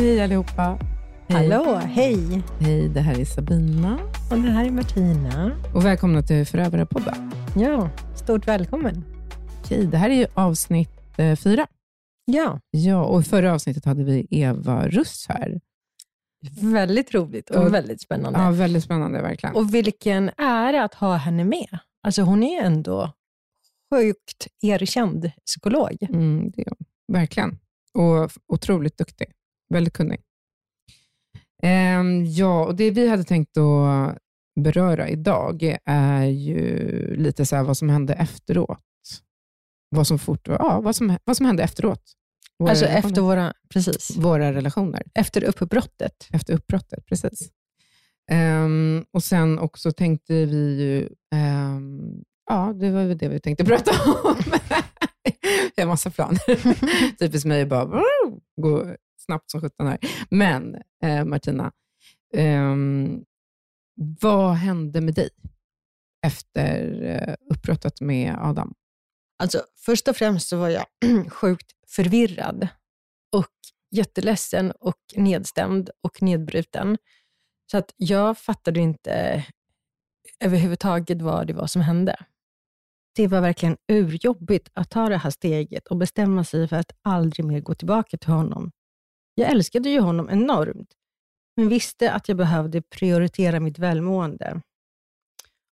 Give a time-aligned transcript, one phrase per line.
[0.00, 0.78] Hej allihopa.
[1.28, 1.50] Hej.
[1.50, 2.42] Hallå, hej.
[2.60, 3.98] Hej, det här är Sabina.
[4.30, 5.52] Och det här är Martina.
[5.74, 7.32] Och välkomna till Förövarapodden.
[7.56, 9.04] Ja, stort välkommen.
[9.60, 11.66] Okej, det här är ju avsnitt eh, fyra.
[12.24, 12.60] Ja.
[12.70, 15.60] Ja, och i förra avsnittet hade vi Eva Russ här.
[16.60, 18.38] Väldigt roligt och, och väldigt spännande.
[18.38, 19.56] Ja, väldigt spännande verkligen.
[19.56, 21.78] Och vilken ära att ha henne med.
[22.02, 23.12] Alltså hon är ändå
[23.94, 25.96] sjukt erkänd psykolog.
[26.00, 26.86] Mm, det är hon.
[27.18, 27.58] Verkligen.
[27.94, 29.26] Och otroligt duktig.
[29.74, 30.20] Väldigt kunnig.
[31.62, 34.18] Um, ja, och det vi hade tänkt att
[34.60, 36.76] beröra idag är ju
[37.16, 38.78] lite så vad som hände efteråt.
[39.96, 42.02] Vad som, fort, ja, vad som, vad som hände efteråt.
[42.58, 43.08] Våra alltså relationer.
[43.08, 44.16] efter våra, precis.
[44.16, 45.02] våra relationer.
[45.14, 46.28] Efter uppbrottet.
[46.32, 47.50] Efter uppbrottet, precis.
[48.32, 53.64] Um, och sen också tänkte vi ju, um, ja, det var väl det vi tänkte
[53.64, 53.90] prata
[54.24, 54.36] om.
[55.74, 57.16] jag har massa planer.
[57.18, 58.02] Typiskt mig bara
[58.56, 58.96] gå
[59.30, 59.98] snabbt som sjutton här.
[60.30, 61.72] Men eh, Martina,
[62.34, 62.76] eh,
[64.20, 65.30] vad hände med dig
[66.26, 68.74] efter eh, uppbrottet med Adam?
[69.42, 70.86] Alltså, först och främst så var jag
[71.30, 72.68] sjukt förvirrad
[73.32, 73.54] och
[73.90, 76.98] jätteledsen och nedstämd och nedbruten.
[77.70, 79.44] Så att jag fattade inte
[80.40, 82.16] överhuvudtaget vad det var som hände.
[83.16, 87.46] Det var verkligen urjobbigt att ta det här steget och bestämma sig för att aldrig
[87.46, 88.70] mer gå tillbaka till honom.
[89.34, 90.92] Jag älskade ju honom enormt,
[91.56, 94.60] men visste att jag behövde prioritera mitt välmående.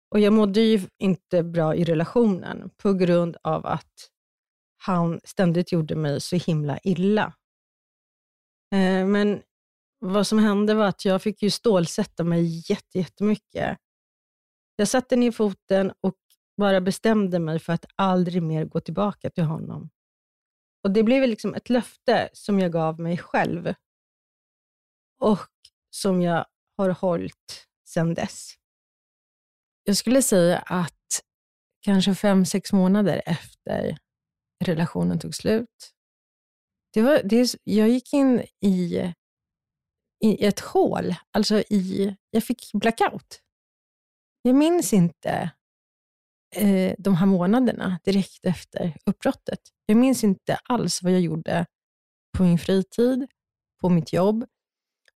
[0.09, 4.09] Och Jag mådde ju inte bra i relationen på grund av att
[4.78, 7.33] han ständigt gjorde mig så himla illa.
[8.73, 9.41] Eh, men
[10.00, 12.63] vad som hände var att jag fick ju stålsätta mig
[12.94, 13.78] jättemycket.
[14.75, 16.16] Jag satte ner foten och
[16.58, 19.90] bara bestämde mig för att aldrig mer gå tillbaka till honom.
[20.84, 23.74] Och Det blev liksom ett löfte som jag gav mig själv
[25.20, 25.50] och
[25.90, 26.46] som jag
[26.78, 28.54] har hållit sedan dess.
[29.84, 31.22] Jag skulle säga att
[31.82, 33.98] kanske fem, sex månader efter
[34.66, 35.94] relationen tog slut,
[36.94, 39.14] det var, det, jag gick in i,
[40.24, 41.16] i ett hål.
[41.32, 43.42] Alltså i, jag fick blackout.
[44.42, 45.52] Jag minns inte
[46.56, 49.59] eh, de här månaderna direkt efter uppbrottet.
[49.90, 51.66] Jag minns inte alls vad jag gjorde
[52.38, 53.28] på min fritid,
[53.81, 54.46] på mitt jobb.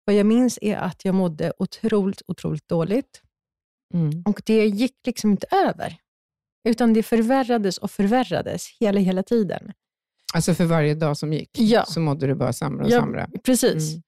[0.06, 3.22] Vad jag minns är att jag mådde otroligt, otroligt dåligt.
[3.94, 4.24] Mm.
[4.26, 5.98] Och det gick liksom inte över.
[6.70, 9.74] Utan det förvärrades och förvärrades hela, hela tiden.
[10.34, 11.86] Alltså för varje dag som gick ja.
[11.86, 13.30] så mådde du bara sämre och ja, sämre?
[13.44, 13.92] Precis.
[13.92, 14.02] Mm.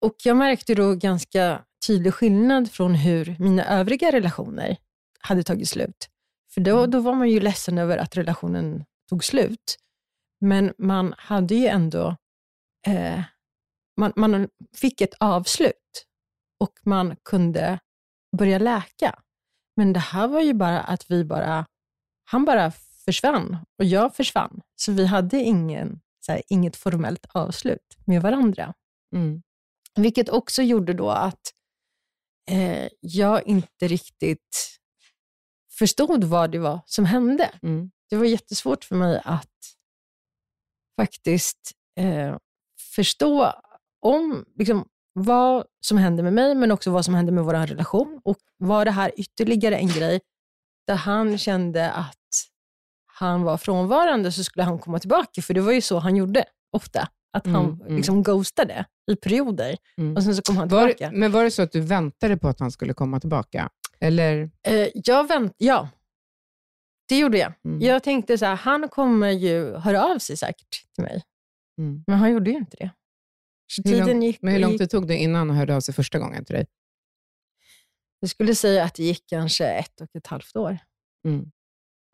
[0.00, 4.76] Och Jag märkte då ganska tydlig skillnad från hur mina övriga relationer
[5.20, 6.08] hade tagit slut.
[6.54, 6.90] För då, mm.
[6.90, 9.76] då var man ju ledsen över att relationen tog slut.
[10.40, 12.16] Men man hade ju ändå,
[12.86, 13.22] eh,
[13.96, 16.06] man, man fick ett avslut
[16.60, 17.78] och man kunde
[18.36, 19.22] börja läka.
[19.76, 21.66] Men det här var ju bara att vi bara,
[22.24, 22.72] han bara
[23.04, 24.60] försvann och jag försvann.
[24.76, 28.74] Så vi hade ingen, så här, inget formellt avslut med varandra.
[29.14, 29.42] Mm.
[29.94, 31.52] Vilket också gjorde då att
[32.50, 34.78] eh, jag inte riktigt
[35.78, 37.50] förstod vad det var som hände.
[37.62, 37.90] Mm.
[38.10, 39.76] Det var jättesvårt för mig att
[41.00, 42.36] faktiskt eh,
[42.94, 43.52] förstå
[44.00, 48.20] om liksom, vad som hände med mig, men också vad som hände med vår relation.
[48.24, 50.20] Och var det här ytterligare en grej
[50.86, 52.16] där han kände att
[53.06, 56.44] han var frånvarande så skulle han komma tillbaka, för det var ju så han gjorde
[56.72, 57.08] ofta.
[57.32, 57.96] Att han mm, mm.
[57.96, 60.16] liksom ghostade i perioder mm.
[60.16, 61.10] och sen så kom han tillbaka.
[61.10, 63.70] Var, men var det så att du väntade på att han skulle komma tillbaka?
[64.00, 64.50] Eller?
[64.66, 65.88] Eh, jag vänt, ja,
[67.10, 67.52] det gjorde jag.
[67.64, 67.80] Mm.
[67.80, 71.22] Jag tänkte så här, han kommer ju höra av sig säkert till mig.
[71.78, 72.04] Mm.
[72.06, 72.90] Men han gjorde ju inte det.
[73.66, 75.94] Så hur lång, gick, men hur lång tid tog det innan han hörde av sig
[75.94, 76.66] första gången till dig?
[78.20, 80.78] Jag skulle säga att det gick kanske ett och ett halvt år.
[81.26, 81.50] Mm.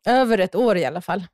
[0.07, 1.27] Över ett år i alla fall.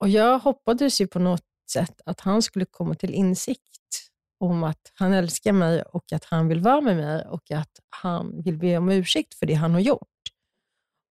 [0.00, 4.10] Och Jag hoppades ju på något sätt att han skulle komma till insikt
[4.40, 8.42] om att han älskar mig och att han vill vara med mig och att han
[8.42, 10.11] vill be om ursäkt för det han har gjort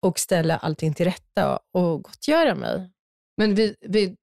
[0.02, 2.92] och ställa allting till rätta och gottgöra mig.
[3.38, 4.16] Men vid, vid,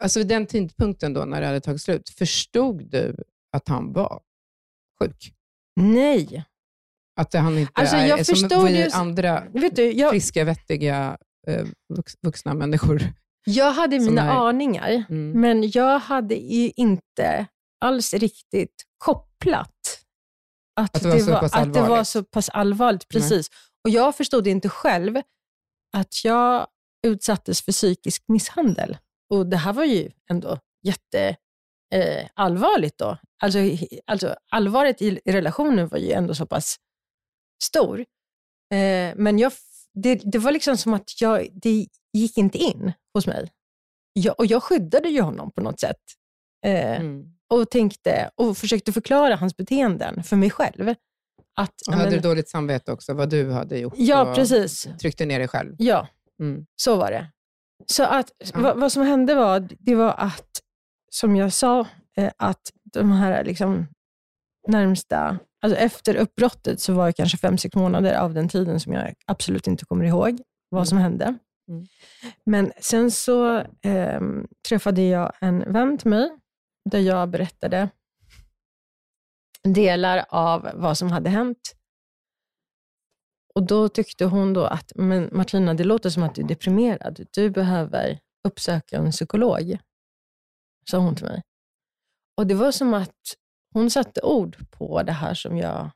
[0.00, 3.16] alltså vid den tidpunkten då, när det hade tagit slut, förstod du
[3.52, 4.20] att han var
[5.00, 5.34] sjuk?
[5.76, 6.44] Nej.
[7.20, 11.66] Att han inte alltså, är som vi ju, andra du, jag, friska, vettiga, eh,
[12.22, 13.02] vuxna människor.
[13.44, 15.40] Jag hade mina är, aningar, mm.
[15.40, 17.46] men jag hade inte
[17.80, 19.74] alls riktigt kopplat
[20.80, 23.08] att, att, det, var, det var, att det var så pass allvarligt.
[23.08, 23.50] Precis.
[23.50, 23.58] Nej.
[23.88, 25.16] Och Jag förstod inte själv
[25.96, 26.66] att jag
[27.06, 28.96] utsattes för psykisk misshandel.
[29.30, 30.58] Och Det här var ju ändå
[31.92, 33.18] jätteallvarligt eh, då.
[33.42, 33.58] alltså,
[34.06, 36.76] alltså allvaret i, i relationen var ju ändå så pass
[37.62, 38.00] stor.
[38.74, 39.52] Eh, men jag,
[39.94, 43.52] det, det var liksom som att jag, det gick inte in hos mig.
[44.12, 46.02] Jag, och jag skyddade ju honom på något sätt.
[46.66, 47.34] Eh, Mm.
[47.50, 50.94] och tänkte och försökte förklara hans beteenden för mig själv.
[51.58, 53.94] Att, Och hade men- du dåligt samvete också, vad du hade gjort?
[53.96, 54.88] Ja, precis.
[55.00, 55.74] Tryckte ner dig själv?
[55.78, 56.08] Ja,
[56.40, 56.66] Mm.
[56.76, 57.26] så var det.
[57.86, 58.60] Så att, Ja.
[58.60, 60.48] vad, vad som hände var, det var att,
[61.10, 63.86] som jag sa, eh, att de här liksom
[64.68, 68.92] närmsta, alltså efter uppbrottet så var det kanske fem, sex månader av den tiden som
[68.92, 70.86] jag absolut inte kommer ihåg vad Mm.
[70.86, 71.24] som hände.
[71.68, 71.86] Mm.
[72.46, 76.30] Men sen så ehm, träffade jag en vän till mig,
[76.90, 77.88] där jag berättade
[79.64, 81.74] delar av vad som hade hänt.
[83.54, 87.26] Och Då tyckte hon då att, men Martina, det låter som att du är deprimerad.
[87.30, 89.78] Du behöver uppsöka en psykolog,
[90.90, 91.42] sa hon till mig.
[92.36, 93.16] Och Det var som att
[93.72, 95.90] hon satte ord på det här som jag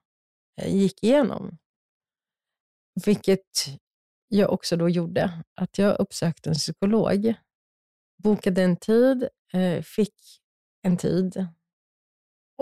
[0.61, 1.59] eh, gick igenom.
[3.05, 3.67] Vilket
[4.29, 5.45] jag också då gjorde.
[5.55, 7.35] Att jag uppsökte en psykolog,
[8.23, 10.15] bokade en tid, eh, fick
[10.83, 11.47] en tid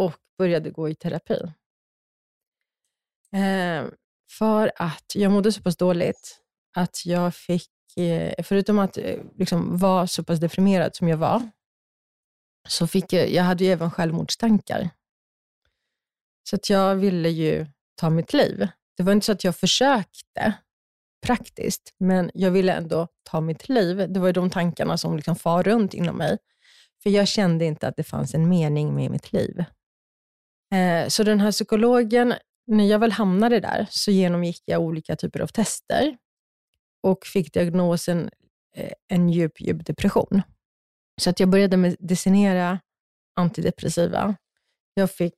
[0.01, 1.53] och började gå i terapi.
[3.33, 3.85] Eh,
[4.39, 6.41] för att jag mådde så pass dåligt
[6.77, 11.51] att jag fick, eh, förutom att eh, liksom vara så pass deprimerad som jag var,
[12.69, 14.91] så fick jag, jag hade ju även självmordstankar.
[16.49, 18.69] Så att jag ville ju ta mitt liv.
[18.97, 20.53] Det var inte så att jag försökte
[21.27, 24.13] praktiskt, men jag ville ändå ta mitt liv.
[24.13, 26.39] Det var ju de tankarna som liksom far runt inom mig.
[27.03, 29.65] För jag kände inte att det fanns en mening med mitt liv.
[30.75, 32.35] Eh, så den här psykologen,
[32.67, 36.17] när jag väl hamnade där, så genomgick jag olika typer av tester
[37.03, 38.31] och fick diagnosen
[38.77, 40.43] eh, en djup, djup depression.
[41.21, 42.81] Så att jag började medicinera
[43.37, 44.37] antidepressiva.
[44.95, 45.35] Jag fick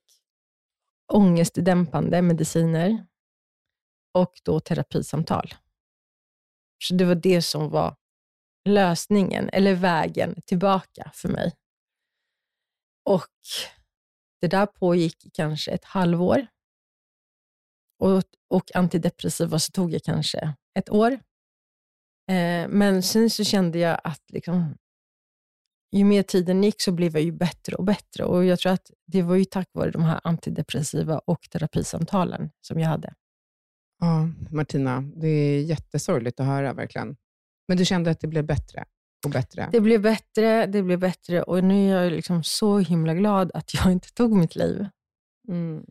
[1.13, 3.05] ångestdämpande mediciner
[4.13, 5.53] och då terapisamtal.
[6.83, 7.95] Så det var det som var
[8.69, 11.53] lösningen, eller vägen tillbaka för mig.
[13.05, 13.27] Och
[14.43, 16.47] det där pågick kanske ett halvår.
[17.99, 21.11] Och, och antidepressiva så tog jag kanske ett år.
[22.31, 24.77] Eh, men sen så kände jag att liksom,
[25.91, 28.25] ju mer tiden gick så blev jag ju bättre och bättre.
[28.25, 32.79] Och jag tror att det var ju tack vare de här antidepressiva och terapisamtalen som
[32.79, 33.13] jag hade.
[33.99, 37.17] Ja, Martina, det är jättesorgligt att höra verkligen.
[37.67, 38.85] Men du kände att det blev bättre
[39.25, 39.69] och bättre?
[39.71, 43.73] Det blev bättre, det blev bättre och nu är jag liksom så himla glad att
[43.73, 44.87] jag inte tog mitt liv.
[45.47, 45.83] Mm.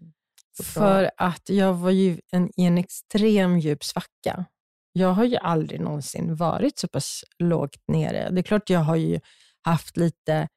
[0.62, 4.44] För att jag var ju en, i en extrem djup svacka.
[4.92, 8.30] Jag har ju aldrig någonsin varit så pass lågt nere.
[8.30, 9.20] Det är klart jag har ju
[9.62, 10.48] haft lite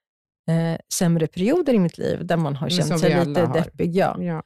[0.49, 3.53] eh, sämre perioder i mitt liv där man har Men känt sig lite har.
[3.53, 3.95] deppig.
[3.95, 4.21] Ja.
[4.23, 4.43] Ja.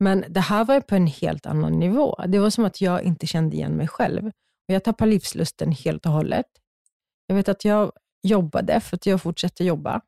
[0.00, 2.16] Men det här var på en helt annan nivå.
[2.28, 4.26] Det var som att jag inte kände igen mig själv.
[4.68, 6.46] Och jag tappade livslusten helt och hållet.
[7.26, 7.92] Jag vet att jag
[8.22, 10.00] jobbade, för att jag fortsatte jobba.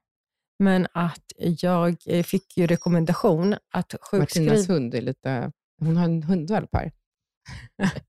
[0.59, 4.50] Men att jag eh, fick ju rekommendation att sjukskriva...
[4.50, 5.53] Martinas hund är lite...
[5.81, 6.93] Hon har en hundvalp här.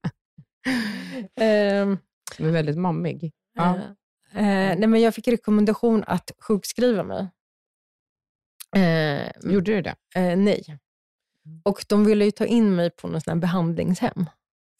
[1.35, 1.97] Ehm,
[2.35, 3.33] Som är väldigt mammig.
[3.53, 3.75] Ja.
[4.33, 7.29] Eh, eh, nej, men jag fick rekommendation att sjukskriva mig.
[8.75, 9.95] Eh, Gjorde du det?
[10.15, 10.79] eh, nej.
[11.63, 14.25] Och de ville ju ta in mig på något behandlingshem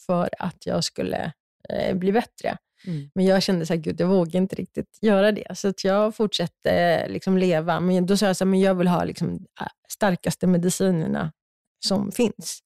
[0.06, 1.34] för att jag skulle
[1.70, 2.58] eh, bli bättre.
[2.88, 3.10] Mm.
[3.16, 5.58] Men jag kände så här, gud, jag vågar inte riktigt göra det.
[5.58, 7.80] Så att jag fortsatte liksom leva.
[7.80, 9.46] Men då sa jag så här, men jag vill ha liksom,
[9.90, 11.32] starkaste medicinerna
[11.86, 12.60] som finns.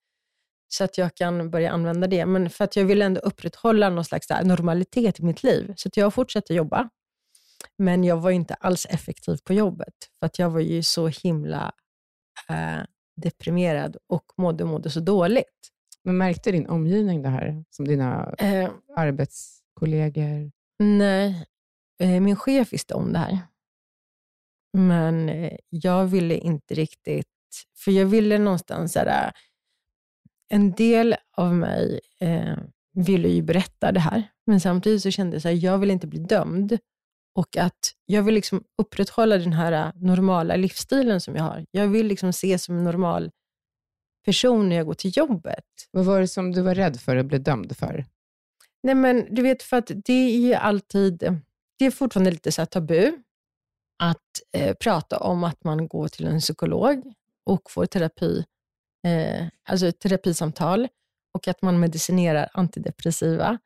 [0.67, 2.25] Så att jag kan börja använda det.
[2.25, 5.73] Men för att jag vill ändå upprätthålla någon slags normalitet i mitt liv.
[5.75, 6.89] Så att jag fortsatte jobba.
[7.77, 9.93] Men jag var inte alls effektiv på jobbet.
[10.19, 11.71] För att jag var ju så himla
[12.49, 12.83] eh,
[13.21, 15.69] deprimerad och mådde, mådde så dåligt.
[16.03, 17.63] Men märkte din omgivning det här?
[17.69, 18.71] Som dina Eh,
[19.81, 20.51] arbetskollegor?
[20.79, 21.45] Nej,
[21.99, 23.37] eh, min chef visste om det här.
[24.77, 27.27] Men eh, jag ville inte riktigt,
[27.77, 29.31] för jag ville någonstans, så här,
[30.49, 32.57] en del av mig eh,
[32.93, 36.07] ville ju berätta det här, men samtidigt så kände jag så här, jag vill inte
[36.07, 36.77] bli dömd
[37.35, 41.65] och att jag vill liksom upprätthålla den här eh, normala livsstilen som jag har.
[41.71, 43.31] Jag vill liksom ses som en normal
[44.25, 45.65] person när jag går till jobbet.
[45.91, 48.05] Vad var det som du var rädd för att bli dömd för?
[48.83, 51.41] Nej, men du vet, för att det är ju alltid,
[51.79, 53.11] det är fortfarande lite så tabu
[54.03, 54.17] att
[54.57, 57.13] eh, prata om att man går till en psykolog
[57.45, 58.45] och får terapi,
[59.07, 60.87] eh, alltså ett terapisamtal
[61.33, 63.59] och att man medicinerar antidepressiva.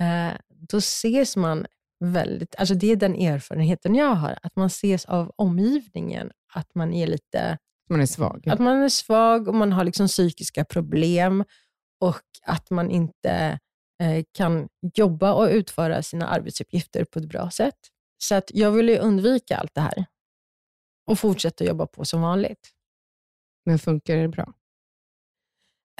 [0.00, 1.66] Eh, då ses man
[2.04, 6.92] väldigt, alltså det är den erfarenheten jag har, att man ses av omgivningen, att man
[6.92, 7.58] är lite
[7.90, 8.48] Man är svag.
[8.48, 11.44] Att man är svag och man har liksom psykiska problem
[12.00, 13.58] och att man inte
[14.32, 17.78] kan jobba och utföra sina arbetsuppgifter på ett bra sätt.
[18.18, 20.04] Så att jag ville undvika allt det här
[21.06, 22.70] och fortsätta jobba på som vanligt.
[23.66, 24.52] Men funkar det bra?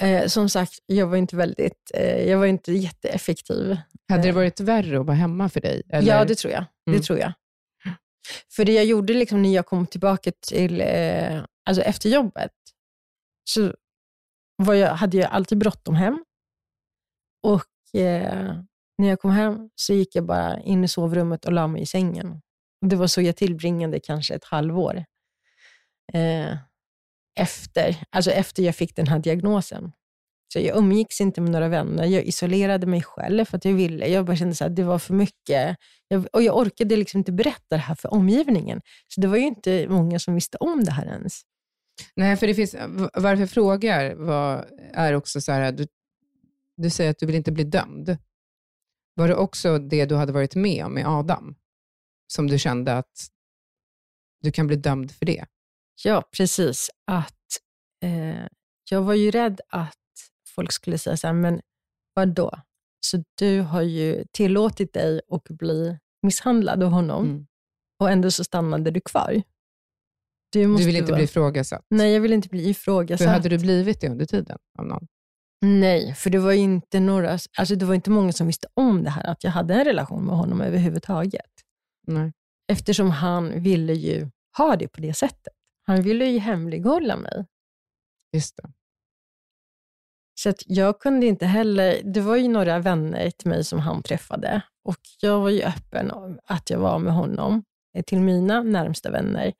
[0.01, 3.77] Eh, som sagt, jag var inte väldigt, eh, jag var inte jätteeffektiv.
[4.09, 4.35] Hade det Eh.
[4.35, 5.83] varit värre att vara hemma för dig?
[5.89, 6.07] Eller?
[6.07, 6.65] Ja, det tror jag.
[6.87, 6.99] Mm.
[6.99, 7.33] Det tror jag.
[8.55, 12.51] För det jag gjorde liksom när jag kom tillbaka till, eh, alltså efter jobbet,
[13.43, 13.73] så
[14.57, 16.25] jag, hade jag alltid bråttom hem.
[17.43, 18.55] Och eh,
[18.97, 21.85] när jag kom hem så gick jag bara in i sovrummet och la mig i
[21.85, 22.41] sängen.
[22.85, 25.05] Det var så jag tillbringade kanske ett halvår.
[26.13, 26.57] Eh,
[27.39, 29.91] efter, alltså efter jag fick den här diagnosen.
[30.53, 32.05] Så jag umgicks inte med några vänner.
[32.05, 34.07] Jag isolerade mig själv för att jag ville.
[34.07, 35.77] Jag bara kände att det var för mycket.
[36.07, 38.81] Jag, och jag orkade liksom inte berätta det här för omgivningen.
[39.07, 41.41] Så det var ju inte många som visste om det här ens.
[42.15, 42.75] Nej, för det finns,
[43.13, 45.87] varför jag frågar var, är också så här, du,
[46.81, 48.17] du säger att du vill inte bli dömd.
[49.13, 51.55] Var det också det du hade varit med om med Adam,
[52.27, 53.27] som du kände att
[54.41, 55.45] du kan bli dömd för det?
[56.03, 56.89] Ja, precis.
[57.07, 57.35] Att
[58.03, 58.45] eh,
[58.89, 59.95] Jag var ju rädd att
[60.55, 61.61] folk skulle säga så här, men
[62.13, 62.51] vad då?
[62.99, 67.47] Så du har ju tillåtit dig att bli misshandlad av honom Mm.
[67.99, 69.41] och ändå så stannade du kvar.
[70.51, 71.15] Du, Du vill inte vara...
[71.15, 71.85] bli ifrågasatt?
[71.89, 73.27] Nej, jag vill inte bli ifrågasatt.
[73.27, 75.07] hade du blivit det under tiden av någon?
[75.61, 79.09] Nej, för det var inte några, alltså det var inte många som visste om det
[79.09, 81.51] här, att jag hade en relation med honom överhuvudtaget.
[82.07, 82.33] Nej.
[82.71, 85.53] Eftersom han ville ju ha det på det sättet.
[85.83, 87.45] Han ville ju hemlighålla mig.
[88.33, 88.71] Just det.
[90.35, 94.03] Så att jag kunde inte heller, det var ju några vänner till mig som han
[94.03, 97.63] träffade och jag var ju öppen om att jag var med honom
[97.93, 99.53] eh, till mina närmsta vänner.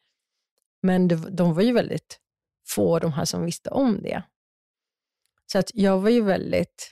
[0.82, 2.20] Men det, de var ju väldigt
[2.68, 4.24] få, de här som visste om det.
[5.51, 6.89] Så att jag var ju väldigt,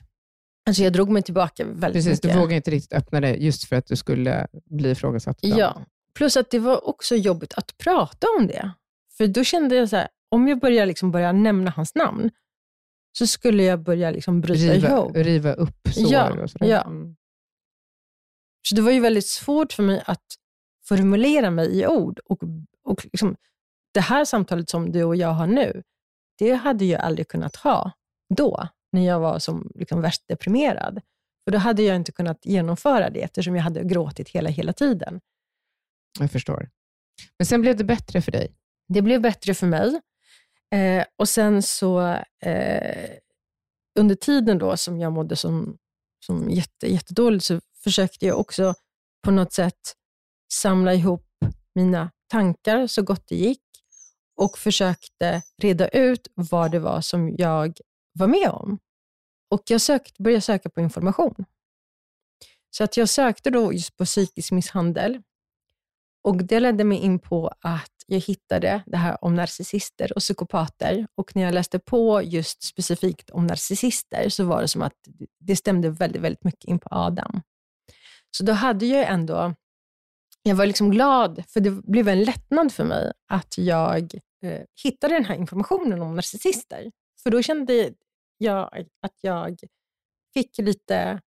[0.66, 2.40] alltså jag drog mig tillbaka väldigt Precis, du mycket.
[2.42, 5.38] vågade inte riktigt öppna det just för att du skulle bli ifrågasatt.
[5.40, 5.82] Ja,
[6.14, 8.70] plus att det var också jobbigt att prata om det.
[9.16, 12.30] För då kände jag så här, om jag börjar, liksom börja nämna hans namn,
[13.18, 15.16] så skulle jag börja liksom bryta Riva, ihop.
[15.16, 16.66] riva upp sår Ja, och sådär.
[16.66, 16.82] ja.
[16.82, 17.16] Mm.
[18.68, 20.24] Så det var ju väldigt svårt för mig att
[20.88, 22.18] formulera mig i ord.
[22.24, 22.38] Och,
[22.84, 23.36] och liksom,
[23.94, 25.82] det här samtalet som du och jag har nu,
[26.38, 27.92] det hade jag aldrig kunnat ha
[28.34, 31.00] då, när jag var som liksom värst deprimerad.
[31.44, 35.20] För då hade jag inte kunnat genomföra det, eftersom jag hade gråtit hela, hela tiden.
[36.20, 36.70] Jag förstår.
[37.38, 38.54] Men sen blev det bättre för dig.
[38.88, 40.00] Det blev bättre för mig.
[40.74, 42.00] Eh, och sen så,
[42.42, 43.10] eh,
[43.98, 45.78] under tiden då som jag mådde som,
[46.26, 48.74] som jätte, jättedåligt, så försökte jag också
[49.24, 49.94] på något sätt
[50.52, 51.26] samla ihop
[51.74, 53.62] mina tankar så gott det gick
[54.36, 57.78] och försökte reda ut vad det var som jag
[58.18, 58.78] var med om.
[59.50, 61.44] Och jag sökt, började söka på information.
[62.70, 65.22] Så att jag sökte då just på psykisk misshandel
[66.28, 71.06] och Det ledde mig in på att jag hittade det här om narcissister och psykopater.
[71.14, 74.94] Och när jag läste på just specifikt om narcissister så var det som att
[75.40, 77.42] det stämde väldigt, väldigt mycket in på Adam.
[78.30, 79.54] Så då hade jag ändå,
[80.42, 85.14] jag var liksom glad, för det blev en lättnad för mig att jag eh, hittade
[85.14, 86.90] den här informationen om narcissister.
[87.22, 87.92] För då kände
[88.38, 89.58] jag att jag
[90.34, 91.20] fick lite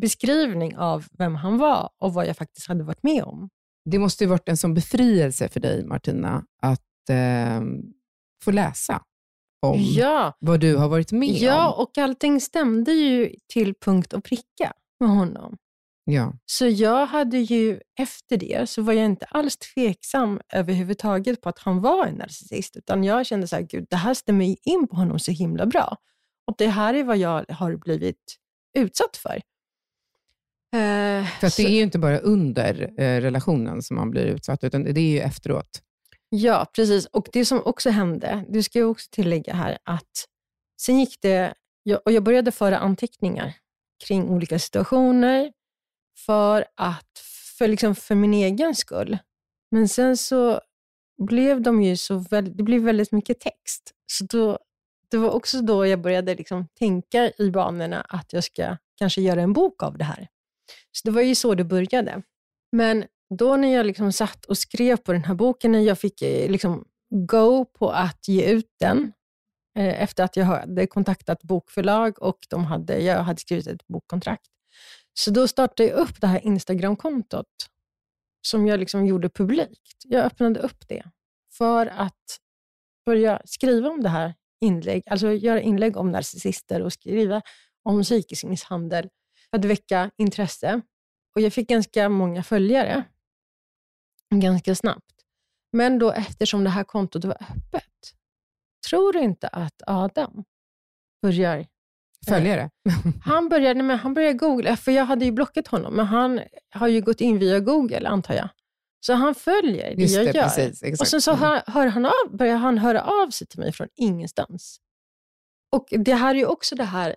[0.00, 3.48] beskrivning av vem han var och vad jag faktiskt hade varit med om.
[3.90, 7.60] Det måste ju varit en sån befrielse för dig, Martina, att eh,
[8.44, 9.02] få läsa
[9.62, 11.82] om Ja, vad du har varit med Ja, om.
[11.82, 15.56] och allting stämde ju till punkt och pricka med honom.
[16.04, 16.32] Ja.
[16.46, 21.58] Så jag hade ju, efter det, så var jag inte alls tveksam överhuvudtaget på att
[21.58, 24.88] han var en narcissist, utan jag kände så här, gud, det här stämmer ju in
[24.88, 25.96] på honom så himla bra.
[26.46, 28.36] Och det här är vad jag har blivit
[28.78, 29.34] utsatt för.
[30.74, 34.84] Eh, För det är ju inte bara under eh, relationen som man blir utsatt, utan
[34.84, 35.82] det är ju efteråt.
[36.28, 37.06] Ja, precis.
[37.06, 40.26] Och det som också hände, det ska jag också tillägga här, att
[40.80, 41.54] sen gick det,
[42.04, 43.54] och jag började föra anteckningar
[44.06, 45.52] kring olika situationer
[46.26, 47.18] för att,
[47.58, 49.18] för, liksom för min egen skull.
[49.70, 50.60] Men sen så
[51.22, 53.92] blev de ju så väldigt, det blev väldigt mycket text.
[54.06, 54.58] Så då,
[55.10, 59.42] det var också då jag började liksom tänka i banorna att jag ska kanske göra
[59.42, 60.28] en bok av det här.
[60.92, 62.22] Så det var ju så det började.
[62.72, 63.04] Men
[63.38, 66.50] då när jag liksom satt och skrev på den här boken, när jag fick eh,
[66.50, 69.12] liksom go på att ge ut den,
[69.78, 74.46] eh, efter att jag hade kontaktat bokförlag och de hade, jag hade skrivit ett bokkontrakt.
[75.14, 77.46] Så då startade jag upp det här Instagram-kontot
[78.46, 80.04] som jag liksom gjorde publikt.
[80.04, 81.04] Jag öppnade upp det
[81.52, 82.40] för att
[83.06, 87.42] börja skriva om det här inlägg, alltså göra inlägg om narcissister och skriva
[87.82, 89.08] om psykisk misshandel
[89.50, 90.80] för att väcka intresse.
[91.34, 93.04] Och jag fick ganska många följare
[94.34, 95.14] ganska snabbt.
[95.72, 98.14] Men då eftersom det här kontot var öppet,
[98.88, 100.44] tror du inte att Adam
[101.22, 101.66] börjar
[102.28, 102.70] Följare?
[103.24, 106.88] han började, men han började googla, för jag hade ju blockat honom, men han har
[106.88, 108.48] ju gått in via Google, antar jag.
[109.06, 110.42] Så han följer det Just jag det, gör.
[110.42, 111.00] precis, exakt.
[111.00, 111.42] Och sen så Mm.
[111.42, 114.78] hör, hör han av, börjar han höra av sig till mig från ingenstans.
[115.72, 117.16] Och det här är ju också det här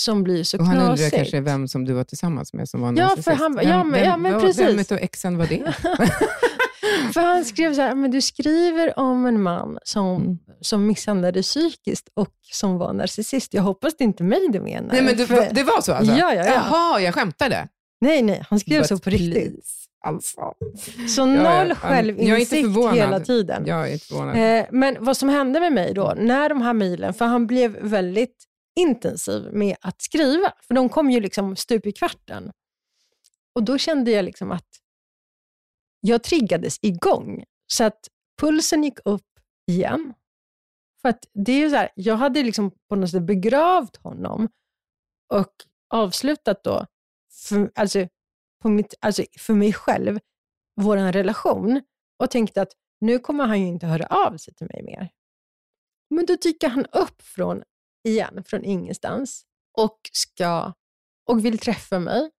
[0.00, 1.16] som blir så Och han undrar knasigt.
[1.16, 3.38] kanske vem som du var tillsammans med som var Ja, för narcissist.
[3.40, 4.62] han- Vem- ja, men- ja, vem- men vad- precis.
[4.68, 5.74] Vem utav exen var det?
[7.14, 10.38] För han skrev så här, men du skriver om en man som, Mm.
[10.60, 13.54] som misshandlade psykiskt och som var narcissist.
[13.54, 14.88] Jag hoppas det är inte mig du menar.
[14.94, 16.14] Nej, men du, För- det var så alltså?
[16.14, 16.52] Ja, ja, ja.
[16.54, 17.68] Jaha, jag skämtade.
[18.00, 19.32] nej, nej, han skrev But så på riktigt.
[19.34, 20.54] please, Alltså.
[21.08, 23.66] Så noll Jag är självinsikt hela tiden.
[23.66, 24.58] Jag är inte förvånad.
[24.58, 27.78] Eh, men vad som hände med mig då, när de här mejlen, för han blev
[27.80, 28.44] väldigt
[28.80, 32.52] intensiv med att skriva, för de kom ju liksom stup i kvarten.
[33.54, 34.68] Och då kände jag liksom att
[36.00, 38.08] jag triggades igång, så att
[38.40, 39.26] pulsen gick upp
[39.66, 40.14] igen.
[41.02, 44.48] För att det är ju så här, jag hade liksom på något sätt begravt honom
[45.32, 45.52] och
[45.94, 46.86] avslutat då,
[47.48, 48.08] för, alltså,
[48.64, 50.18] på mitt, alltså för mig själv,
[50.80, 51.82] vår relation
[52.18, 55.10] och tänkte att nu kommer han ju inte höra av sig till mig mer.
[56.10, 57.62] Men då dyker han upp från,
[58.04, 59.44] igen, från ingenstans
[59.78, 60.72] och, ska,
[61.30, 62.30] och vill träffa mig.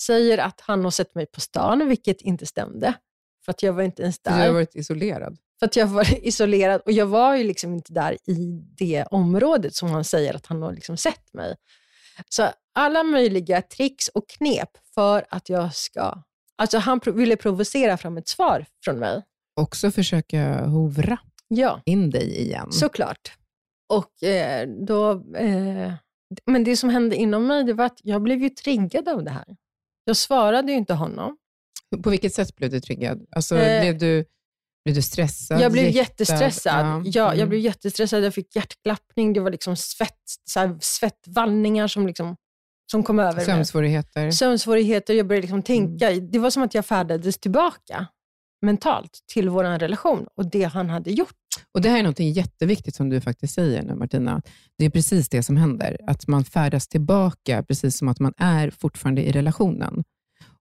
[0.00, 2.94] Säger att han har sett mig på stan, vilket inte stämde.
[3.44, 4.52] För att jag var inte ens Du har där.
[4.52, 5.38] varit isolerad.
[5.58, 9.74] För att jag var isolerad och jag var ju liksom inte där i det området
[9.74, 11.56] som han säger att han har liksom sett mig.
[12.28, 16.22] Så alla möjliga tricks och knep för att jag ska...
[16.58, 19.22] Alltså han pro- ville provocera fram ett svar från mig.
[19.60, 22.72] Också försöka hovra Ja, in dig igen.
[22.72, 23.32] såklart.
[23.92, 25.10] Och eh, då...
[25.36, 25.92] Eh,
[26.46, 29.30] men det som hände inom mig det var att jag blev ju triggad av det
[29.30, 29.56] här.
[30.04, 31.36] Jag svarade ju inte honom.
[32.02, 33.26] På vilket sätt blev du triggad?
[33.30, 34.24] Alltså, Eh, blev, du,
[34.84, 35.60] blev du stressad?
[35.60, 35.98] Jag blev jäktad?
[35.98, 37.02] jättestressad.
[37.06, 37.48] Ja, jag mm.
[37.48, 38.24] blev jättestressad.
[38.24, 39.32] Jag fick hjärtklappning.
[39.32, 42.36] Det var liksom svett, så här, svettvallningar som, liksom,
[42.90, 43.44] som kom över mig.
[43.44, 44.30] Sömnsvårigheter.
[44.30, 45.14] Sömnsvårigheter.
[45.14, 46.10] Jag började liksom tänka.
[46.10, 46.30] Mm.
[46.30, 48.06] Det var som att jag färdades tillbaka
[48.62, 51.34] mentalt till vår relation och det han hade gjort.
[51.72, 54.42] Och Det här är något jätteviktigt som du faktiskt säger nu Martina.
[54.78, 55.96] Det är precis det som händer.
[56.06, 60.04] Att man färdas tillbaka precis som att man är fortfarande i relationen.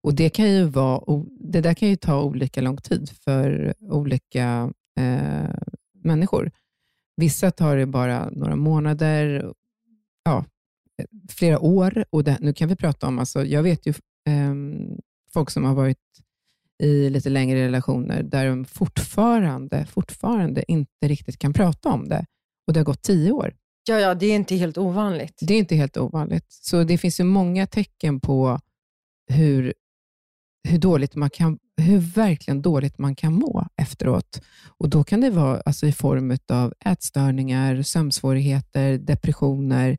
[0.02, 4.74] Och Det, kan ju vara, det där kan ju ta olika lång tid för olika
[5.00, 5.56] eh,
[6.04, 6.52] människor.
[7.18, 9.54] Vissa tar det bara några månader,
[10.24, 10.46] ja,
[11.30, 12.06] flera år.
[12.10, 13.94] Och det, nu kan vi prata om, alltså, jag vet ju
[14.30, 15.00] ehm,
[15.34, 15.98] folk som har varit
[16.84, 22.26] i lite längre relationer där de fortfarande, fortfarande inte riktigt kan prata om det.
[22.68, 23.54] Och det har gått tio år.
[23.88, 25.40] Ja, ja, det är inte helt ovanligt.
[25.42, 26.46] Det är inte helt ovanligt.
[26.50, 28.60] Så det finns ju många tecken på
[29.28, 29.74] hur,
[30.68, 34.42] hur, dåligt man kan, hur verkligen dåligt man kan må efteråt.
[34.78, 39.98] Och Då kan det vara alltså, i form av ätstörningar, sömnsvårigheter, depressioner.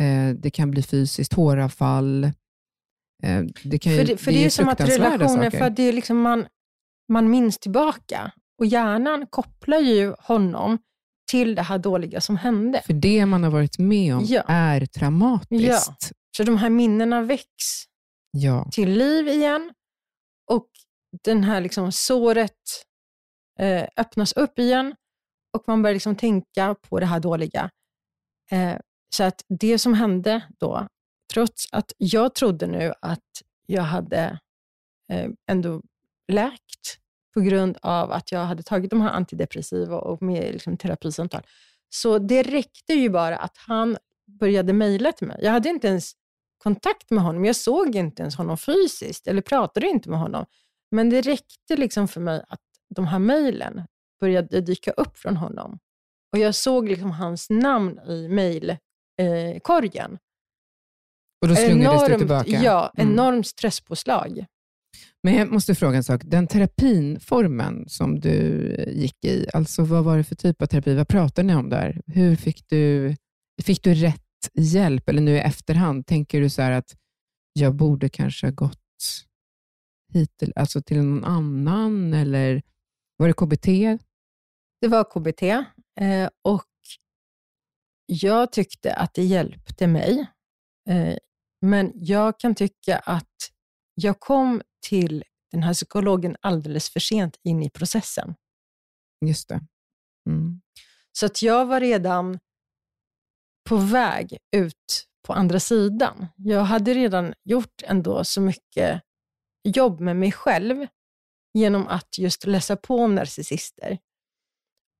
[0.00, 2.24] Eh, det kan bli fysiskt håravfall.
[3.22, 5.58] Eh, det kan ju, För det, för det är som att relationer, saker.
[5.58, 6.46] för det är liksom man,
[7.12, 10.78] man minns tillbaka och hjärnan kopplar ju honom
[11.30, 12.82] till det här dåliga som hände.
[12.86, 14.42] För det man har varit med om Ja.
[14.46, 16.12] är traumatiskt.
[16.36, 17.84] Så de här minnena väcks
[18.30, 18.68] Ja.
[18.72, 19.72] till liv igen
[20.50, 20.68] och
[21.24, 22.58] den här liksom såret
[23.60, 24.94] eh, öppnas upp igen
[25.56, 27.70] och man börjar liksom tänka på det här dåliga.
[28.50, 28.74] Eh,
[29.14, 30.88] så att det som hände då,
[31.32, 34.38] trots att jag trodde nu att jag hade
[35.12, 35.82] eh, ändå
[36.32, 36.98] läkt
[37.34, 41.42] på grund av att jag hade tagit de här antidepressiva och med liksom terapisamtal.
[41.88, 43.96] Så det räckte ju bara att han
[44.26, 45.38] började mejla till mig.
[45.42, 46.12] Jag hade inte ens
[46.58, 47.44] kontakt med honom.
[47.44, 50.46] Jag såg inte ens honom fysiskt eller pratade inte med honom.
[50.90, 52.60] Men det räckte liksom för mig att
[52.94, 53.82] de här mejlen
[54.20, 55.78] började dyka upp från honom.
[56.32, 58.76] Och jag såg liksom hans namn i mejl
[59.18, 60.18] mejlkorgen.
[61.42, 62.50] Och då slungades du tillbaka?
[62.50, 63.12] Ja, Mm.
[63.12, 64.44] enormt stresspåslag.
[65.22, 66.20] Men jag måste fråga en sak.
[66.24, 70.94] Den terapinformen som du gick i, alltså vad var det för typ av terapi?
[70.94, 72.00] Vad pratade ni om där?
[72.06, 73.16] Hur fick du,
[73.62, 74.20] fick du rätt
[74.54, 75.08] hjälp?
[75.08, 76.94] Eller nu i efterhand, tänker du så här att
[77.52, 78.78] jag borde kanske ha gått
[80.12, 82.14] hit till, alltså till någon annan?
[82.14, 82.62] Eller
[83.16, 83.66] var det KBT?
[84.80, 85.42] Det var KBT
[86.00, 86.64] eh, och
[88.06, 90.26] jag tyckte att det hjälpte mig.
[90.90, 91.16] Eh,
[91.60, 93.50] men jag kan tycka att
[93.94, 98.34] jag kom till den här psykologen alldeles för sent in i processen.
[99.26, 99.60] Just det.
[100.28, 100.60] Mm.
[101.12, 102.38] Så att jag var redan
[103.68, 106.26] på väg ut på andra sidan.
[106.36, 109.02] Jag hade redan gjort ändå så mycket
[109.64, 110.86] jobb med mig själv
[111.54, 113.98] genom att just läsa på om narcissister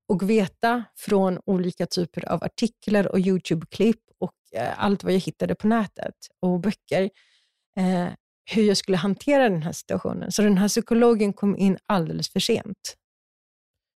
[0.08, 5.54] och veta från olika typer av artiklar och YouTube-klipp och eh, allt vad jag hittade
[5.54, 7.10] på nätet och böcker,
[7.76, 8.08] eh,
[8.50, 10.32] hur jag skulle hantera den här situationen.
[10.32, 12.96] Så den här psykologen kom in alldeles för sent.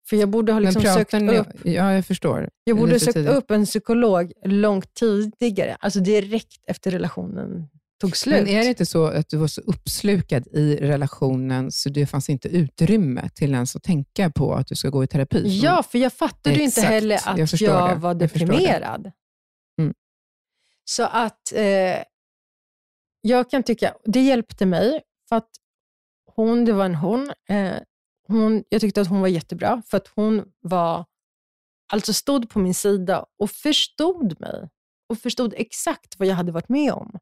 [0.09, 1.47] För jag borde ha liksom sökt ni, upp...
[1.64, 2.51] Ja, jag förstår.
[2.64, 3.31] Jag borde ha sökt tidigt.
[3.31, 7.69] upp en psykolog långt tidigare, alltså direkt efter relationen
[8.01, 8.35] tog slut.
[8.35, 12.31] Men är det inte så att du var så uppslukad i relationen så det fanns
[12.31, 15.61] inte utrymme till ens att tänka på att du ska gå i terapi?
[15.63, 18.27] Ja, för jag fattade ju inte heller Jag att jag, var Jag det.
[18.27, 19.13] deprimerad.
[19.81, 19.95] Mm.
[20.85, 22.03] Så att eh,
[23.21, 25.51] jag kan tycka, det hjälpte mig, för att
[26.27, 27.77] hon, det var en hon, eh,
[28.29, 31.05] hon, jag tyckte att hon var jättebra, för att hon var,
[31.93, 34.69] alltså stod på min sida och förstod mig
[35.09, 37.19] och förstod exakt vad jag hade varit med om.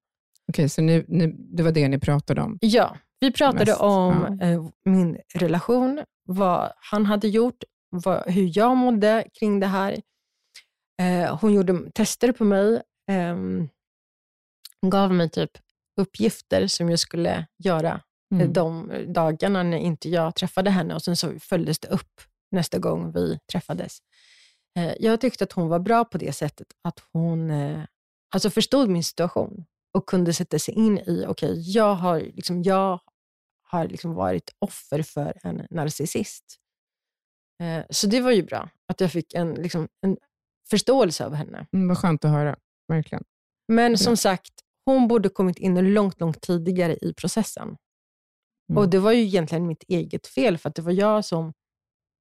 [0.49, 2.59] Okej, så ni, ni, det var det ni pratade om?
[2.61, 8.77] Ja, vi pratade Mest, om eh, min relation, vad han hade gjort, vad, hur jag
[8.77, 10.01] mådde kring det här.
[11.03, 13.69] Eh, hon gjorde tester på mig, ehm,
[14.87, 15.51] gav mig typ
[16.01, 17.99] uppgifter som jag skulle göra eh,
[18.41, 18.53] Mm.
[18.53, 23.13] de dagarna när inte jag träffade henne och sen så följdes det upp nästa gång
[23.13, 23.99] vi träffades.
[24.79, 27.81] Eh, jag tyckte att hon var bra på det sättet att hon eh,
[28.35, 33.01] alltså förstod min situation och kunde sätta sig in i, okej, jag har, liksom, jag
[33.63, 36.45] har liksom varit offer för en narcissist.
[37.63, 40.17] Eh, så det var ju bra, att jag fick en, liksom, en
[40.71, 41.67] förståelse av henne.
[41.73, 42.57] Mm, vad skönt att höra,
[42.89, 43.25] verkligen.
[43.69, 44.53] Men som sagt,
[44.85, 47.77] hon borde kommit in långt, långt tidigare i processen.
[48.71, 48.79] Mm.
[48.79, 51.53] Och det var ju egentligen mitt eget fel, för det var jag som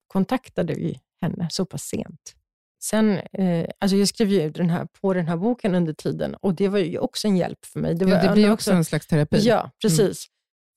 [0.08, 2.36] kontaktade henne så pass sent.
[2.84, 6.56] Sen, eh, alltså jag skrev ju den här, på den här boken under tiden och
[6.56, 7.96] det var ju också en hjälp för mig.
[7.96, 9.40] Det, var ja, det blir också en slags terapi.
[9.40, 10.28] Ja, precis.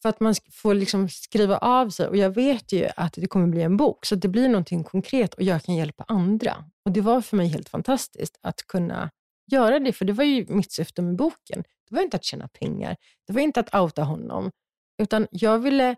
[0.02, 3.46] För att man får liksom skriva av sig och jag vet ju att det kommer
[3.46, 6.64] bli en bok, så det blir någonting konkret och jag kan hjälpa andra.
[6.84, 9.10] Och Det var för mig helt fantastiskt att kunna
[9.52, 11.64] göra det, för det var ju mitt syfte med boken.
[11.88, 14.50] Det var inte att tjäna pengar, det var inte att outa honom,
[15.02, 15.96] utan jag ville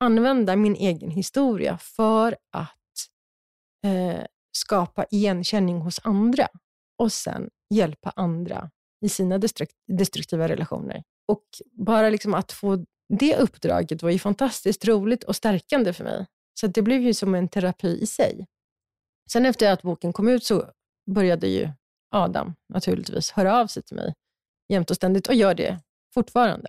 [0.00, 3.08] använda min egen historia för att
[3.84, 4.24] eh,
[4.56, 6.48] skapa igenkänning hos andra
[6.98, 8.70] och sen hjälpa andra
[9.04, 9.38] i sina
[9.86, 11.02] destruktiva relationer.
[11.28, 16.26] Och bara liksom att få det uppdraget var ju fantastiskt roligt och stärkande för mig.
[16.60, 18.46] Så det blev ju som en terapi i sig.
[19.32, 20.70] Sen efter att boken kom ut så
[21.10, 21.68] började ju
[22.10, 24.14] Adam naturligtvis höra av sig till mig
[24.68, 25.80] jämt och ständigt och gör det
[26.14, 26.68] fortfarande.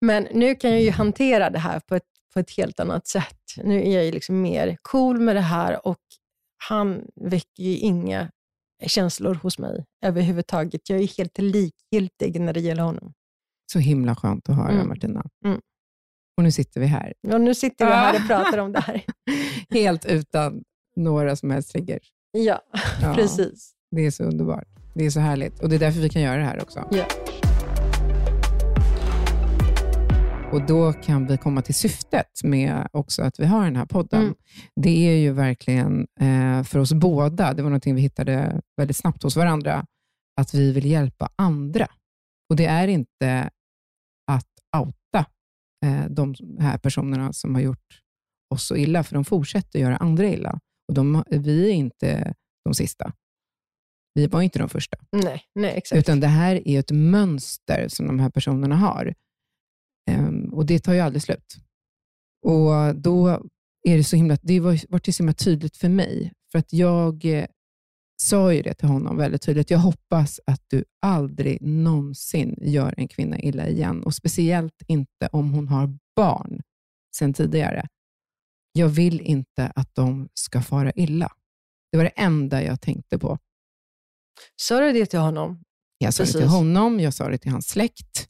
[0.00, 3.42] Men nu kan jag ju hantera det här på ett, på ett helt annat sätt.
[3.56, 5.98] Nu är jag ju liksom mer cool med det här och
[6.68, 8.30] han väcker ju inga
[8.86, 10.88] känslor hos mig överhuvudtaget.
[10.90, 13.12] Jag är helt likgiltig när det gäller honom.
[13.72, 14.88] Så himla skönt att höra, Mm.
[14.88, 15.24] Martina.
[15.44, 15.60] Mm.
[16.36, 19.04] Och nu sitter vi här, Och nu sitter vi här och pratar om det här.
[19.70, 20.62] helt utan
[20.96, 22.12] några som helst triggers.
[22.32, 22.60] Ja,
[23.02, 23.72] Ja, precis.
[23.90, 24.68] Det är så underbart.
[24.94, 25.60] Det är så härligt.
[25.62, 26.88] Och det är därför vi kan göra det här också.
[26.90, 27.04] Ja.
[30.52, 34.22] Och då kan vi komma till syftet med också att vi har den här podden.
[34.22, 34.34] Mm.
[34.76, 39.22] Det är ju verkligen eh, för oss båda, det var någonting vi hittade väldigt snabbt
[39.22, 39.86] hos varandra,
[40.40, 41.86] att vi vill hjälpa andra.
[42.50, 43.50] Och det är inte
[44.30, 45.26] att outa
[45.86, 48.00] eh, de här personerna som har gjort
[48.54, 50.60] oss så illa, för de fortsätter göra andra illa.
[50.88, 52.34] Och de, vi är inte
[52.64, 53.12] de sista.
[54.14, 54.96] Vi var inte de första.
[55.12, 55.98] Nej, nej, exakt.
[55.98, 59.14] Utan det här är ett mönster som de här personerna har.
[60.10, 61.56] Ehm, och det tar ju aldrig slut.
[62.46, 63.28] Och då
[63.88, 66.32] är det så himla, det var, var det så himla tydligt för mig.
[66.52, 67.46] För att jag eh,
[68.22, 69.70] sa ju det till honom väldigt tydligt.
[69.70, 74.02] Jag hoppas att du aldrig någonsin gör en kvinna illa igen.
[74.02, 76.62] Och speciellt inte om hon har barn
[77.16, 77.86] sedan tidigare.
[78.72, 81.32] Jag vill inte att de ska fara illa.
[81.92, 83.38] Det var det enda jag tänkte på.
[84.56, 85.62] Sa du det till honom?
[85.98, 86.52] Jag sa det till Precis.
[86.52, 88.29] honom, jag sa det till hans släkt.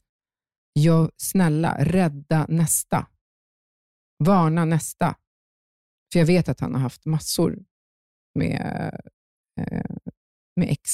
[0.73, 3.07] Jag, snälla, rädda nästa.
[4.23, 5.15] Varna nästa.
[6.13, 7.59] För jag vet att han har haft massor
[8.35, 8.91] med,
[9.61, 9.95] eh,
[10.55, 10.89] med ex.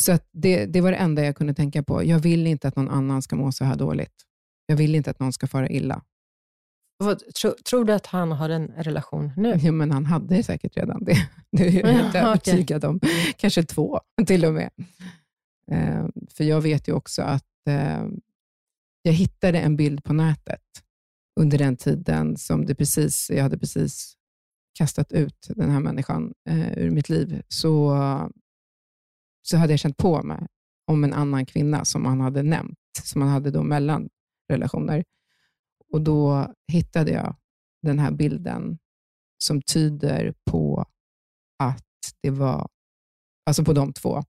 [0.00, 2.04] Så det, det var det enda jag kunde tänka på.
[2.04, 4.14] Jag vill inte att någon annan ska må så här dåligt.
[4.66, 6.02] Jag vill inte att någon ska fara illa.
[7.40, 9.58] Tro, tror du att han har en relation nu?
[9.62, 11.16] Ja, men han hade säkert redan det.
[11.50, 12.20] Det är jag okej.
[12.20, 13.00] övertygad om.
[13.36, 14.70] Kanske två till och med.
[15.70, 18.04] Eh, för jag vet ju också att eh,
[19.06, 20.60] jag hittade en bild på nätet
[21.40, 24.14] under den tiden som det precis, jag hade precis
[24.78, 27.98] kastat ut den här människan eh, ur mitt liv, så,
[29.42, 30.46] så hade jag känt på mig
[30.86, 34.08] om en annan kvinna som han hade nämnt, som han hade då mellan
[34.48, 35.04] relationer.
[35.92, 37.36] Och Då hittade jag
[37.82, 38.78] den här bilden
[39.38, 40.86] som tyder på
[41.58, 41.86] att
[42.20, 42.68] det var,
[43.46, 44.22] alltså på de två.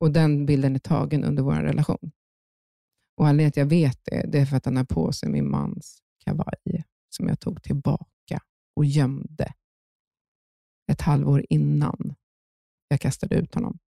[0.00, 2.12] Och Den bilden är tagen under vår relation.
[3.22, 5.28] Och Anledningen till att jag vet det, det är för att han har på sig
[5.28, 8.40] min mans kavaj som jag tog tillbaka
[8.76, 9.52] och gömde
[10.92, 12.14] ett halvår innan
[12.88, 13.78] jag kastade ut honom.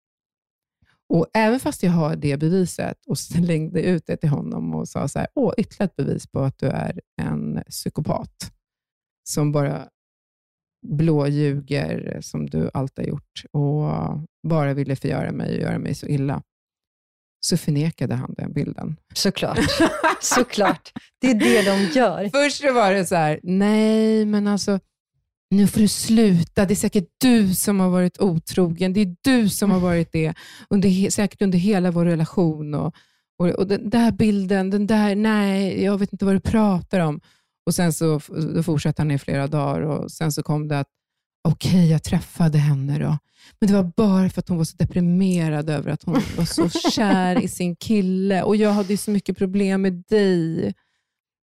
[1.10, 5.08] Och Även fast jag har det beviset och slängde ut det till honom och sa
[5.08, 8.54] så här, åh, ytterligare ett bevis på att du är en psykopat
[9.24, 9.90] som bara
[10.88, 13.90] blåljuger som du alltid har gjort och
[14.48, 16.44] bara ville förgöra mig och göra mig så illa,
[17.46, 18.96] så förnekade han den bilden.
[19.14, 19.60] Såklart.
[20.22, 20.92] Såklart.
[21.22, 22.30] Det är det de gör.
[22.30, 24.80] Först var det så här, nej, men alltså,
[25.50, 26.66] nu får du sluta.
[26.66, 28.94] Det är säkert du som har varit otrogen.
[28.94, 30.34] Det är du som har varit det,
[30.70, 32.74] under, säkert under hela vår relation.
[32.74, 32.96] Och,
[33.40, 37.22] och, och den där bilden, den där, nej, jag vet inte vad du pratar om.
[37.66, 38.22] Och Sen så
[38.56, 40.88] då fortsatte han i flera dagar och sen så kom det att
[41.46, 43.18] okej, okay, jag träffade henne då.
[43.60, 46.70] Men det var bara för att hon var så deprimerad över att hon var så
[46.92, 50.74] kär i sin kille och jag hade så mycket problem med dig.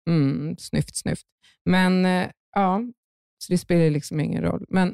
[0.09, 1.25] Mm, snyft, snyft.
[1.65, 2.81] Men eh, ja,
[3.37, 4.65] så det spelar liksom ingen roll.
[4.69, 4.87] Men,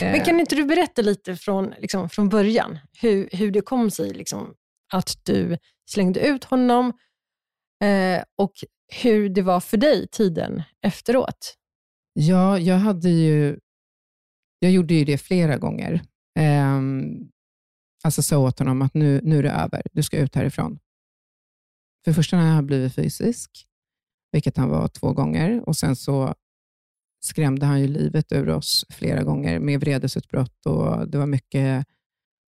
[0.00, 3.90] eh, Men kan inte du berätta lite från, liksom, från början, hur, hur det kom
[3.90, 4.54] sig liksom,
[4.92, 5.58] att du
[5.90, 6.92] slängde ut honom
[7.84, 8.52] eh, och
[9.02, 11.54] hur det var för dig tiden efteråt?
[12.12, 13.58] Ja, jag hade ju
[14.58, 16.02] jag gjorde ju det flera gånger.
[16.38, 16.80] Eh,
[18.04, 20.78] alltså sa åt honom att nu, nu är det över, du ska ut härifrån.
[22.04, 23.66] För första när han blivit fysisk,
[24.32, 26.34] vilket han var två gånger, och sen så
[27.20, 31.86] skrämde han ju livet ur oss flera gånger med vredesutbrott och det var mycket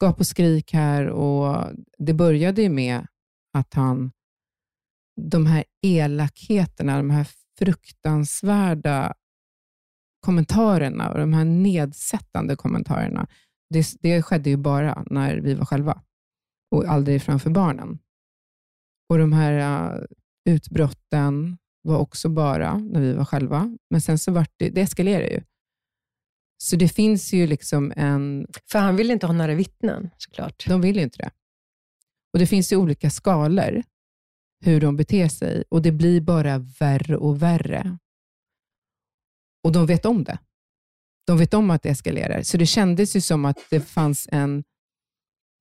[0.03, 1.66] gap och skrik här och
[1.99, 3.07] det började ju med
[3.53, 4.12] att han,
[5.21, 9.14] de här elakheterna, de här fruktansvärda
[10.20, 13.26] kommentarerna och de här nedsättande kommentarerna,
[13.70, 16.02] det, det skedde ju bara när vi var själva
[16.70, 17.98] och aldrig framför barnen.
[19.09, 20.04] Och de här uh,
[20.48, 25.31] utbrotten var också bara när vi var själva, men sen så vart det, det eskalerade
[25.31, 25.42] ju.
[26.62, 28.46] Så det finns ju liksom en...
[28.70, 30.64] För han vill inte ha några vittnen såklart.
[30.66, 31.31] De vill ju inte det.
[32.33, 33.83] Och Det finns ju olika skalor
[34.64, 37.98] hur de beter sig och det blir bara värre och värre.
[39.64, 40.38] Och de vet om det.
[41.27, 42.42] De vet om att det eskalerar.
[42.42, 44.64] Så det kändes ju som att det fanns en...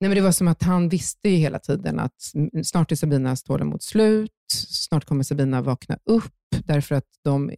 [0.00, 2.96] Nej, men det var som att han visste ju hela tiden att mm, snart är
[2.96, 4.30] Sabinas tålamod slut.
[4.68, 6.34] Snart kommer Sabina vakna upp,
[6.64, 7.56] därför att de, eh,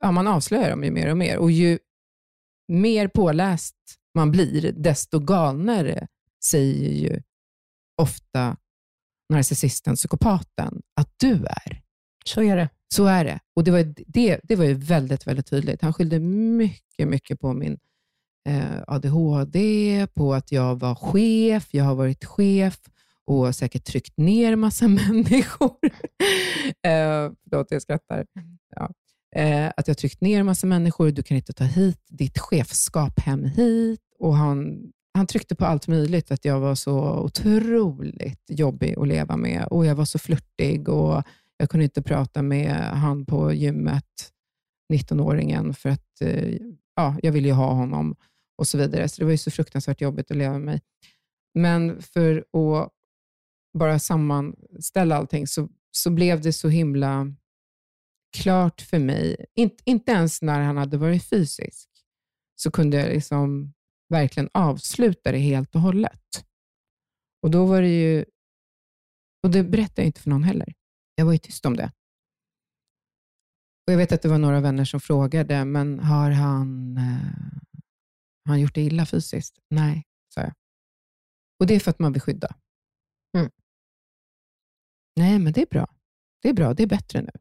[0.00, 1.38] ja, man avslöjar dem ju mer och mer.
[1.38, 1.78] Och ju
[2.68, 3.76] mer påläst
[4.14, 6.06] man blir, desto galnare
[6.44, 7.22] säger ju
[8.02, 8.56] ofta
[9.32, 11.82] narcissisten, psykopaten, att du är.
[12.24, 12.68] Så är det.
[12.92, 13.40] Så är det.
[13.56, 15.82] Och det var, det, det var ju väldigt, väldigt tydligt.
[15.82, 17.78] Han skyllde mycket, mycket på min
[18.48, 21.68] eh, ADHD, på att jag var chef.
[21.70, 22.78] Jag har varit chef
[23.26, 25.76] och säkert tryckt ner massa människor.
[26.82, 28.26] eh, förlåt, jag skrattar.
[28.76, 28.90] Ja.
[29.40, 31.10] Eh, att jag tryckt ner massa människor.
[31.10, 34.00] Du kan inte ta hit ditt chefskap hem hit.
[34.18, 34.82] Och han,
[35.14, 39.86] han tryckte på allt möjligt, att jag var så otroligt jobbig att leva med och
[39.86, 41.22] jag var så flörtig och
[41.62, 44.32] jag kunde inte prata med han på gymmet,
[44.92, 46.56] 19-åringen, för att eh,
[46.96, 48.16] ja, jag ville ju ha honom
[48.58, 49.08] och så vidare.
[49.08, 50.80] Så det var ju så fruktansvärt jobbigt att leva med mig.
[51.54, 52.92] Men för att
[53.78, 57.34] bara sammanställa allting så, så blev det så himla
[58.36, 61.88] klart för mig, inte, inte ens när han hade varit fysisk,
[62.54, 63.72] så kunde jag liksom
[64.08, 66.44] verkligen avsluta det helt och hållet.
[67.42, 68.24] Och då var det ju,
[69.42, 70.74] och det berättade jag inte för någon heller.
[71.22, 71.92] Jag var ju tyst om det.
[73.86, 77.02] Och Jag vet att det var några vänner som frågade, men har han, eh,
[78.44, 79.58] har han gjort det illa fysiskt?
[79.70, 80.52] Nej, sa jag.
[81.60, 82.56] Och det är för att man vill skydda.
[83.36, 83.50] Mm.
[85.16, 85.94] Nej, men det är bra.
[86.42, 87.32] Det är bra, det är bättre nu.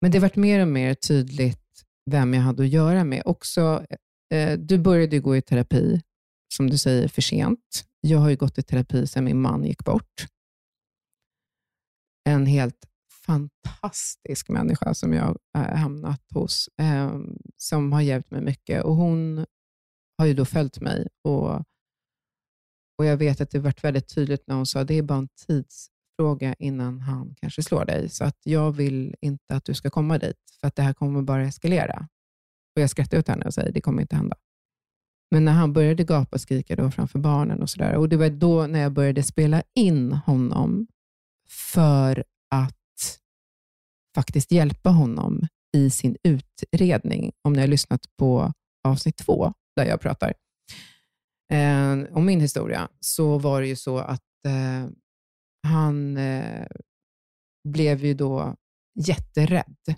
[0.00, 3.22] Men det varit mer och mer tydligt vem jag hade att göra med.
[3.24, 3.86] Också,
[4.34, 6.02] eh, du började gå i terapi,
[6.54, 7.84] som du säger, för sent.
[8.00, 10.26] Jag har ju gått i terapi sedan min man gick bort
[12.30, 12.88] en helt
[13.26, 17.18] fantastisk människa som jag har hamnat hos, eh,
[17.56, 18.84] som har hjälpt mig mycket.
[18.84, 19.46] Och Hon
[20.18, 21.54] har ju då följt mig och,
[22.98, 25.18] och jag vet att det varit väldigt tydligt när hon sa att det är bara
[25.18, 28.08] en tidsfråga innan han kanske slår dig.
[28.08, 31.22] Så att jag vill inte att du ska komma dit, för att det här kommer
[31.22, 32.08] bara eskalera.
[32.76, 34.36] Och jag skrattar åt henne och säger det kommer inte hända.
[35.30, 38.30] Men när han började gapa och skrika då framför barnen och sådär, och det var
[38.30, 40.86] då när jag började spela in honom
[41.50, 43.18] för att
[44.14, 48.52] faktiskt hjälpa honom i sin utredning, om ni har lyssnat på
[48.84, 50.34] avsnitt två, där jag pratar
[51.52, 54.90] eh, om min historia, så var det ju så att eh,
[55.62, 56.66] han eh,
[57.64, 58.56] blev ju då
[58.94, 59.94] jätterädd.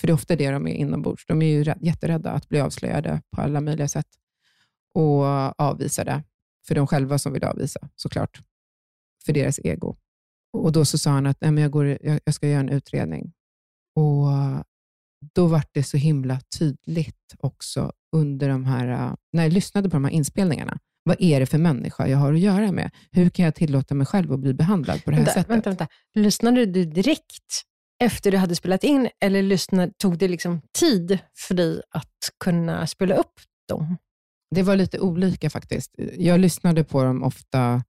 [0.00, 1.26] För det är ofta det de är inombords.
[1.26, 4.08] De är ju rädd, jätterädda att bli avslöjade på alla möjliga sätt
[4.94, 5.24] och
[5.62, 6.22] avvisade.
[6.66, 8.42] För de själva som vill avvisa, såklart.
[9.24, 9.96] För deras ego.
[10.54, 12.68] Och Då så sa han att Nej, men jag, går, jag, jag ska göra en
[12.68, 13.32] utredning.
[13.96, 14.28] Och
[15.34, 20.04] Då var det så himla tydligt också under de här, när jag lyssnade på de
[20.04, 20.78] här inspelningarna.
[21.04, 22.90] Vad är det för människa jag har att göra med?
[23.12, 25.50] Hur kan jag tillåta mig själv att bli behandlad på det här vänta, sättet?
[25.50, 25.88] Vänta, vänta.
[26.14, 27.64] Lyssnade du direkt
[28.04, 32.86] efter du hade spelat in, eller lyssnade, tog det liksom tid för dig att kunna
[32.86, 33.32] spela upp
[33.68, 33.96] dem?
[34.54, 35.94] Det var lite olika faktiskt.
[36.18, 37.82] Jag lyssnade på dem ofta,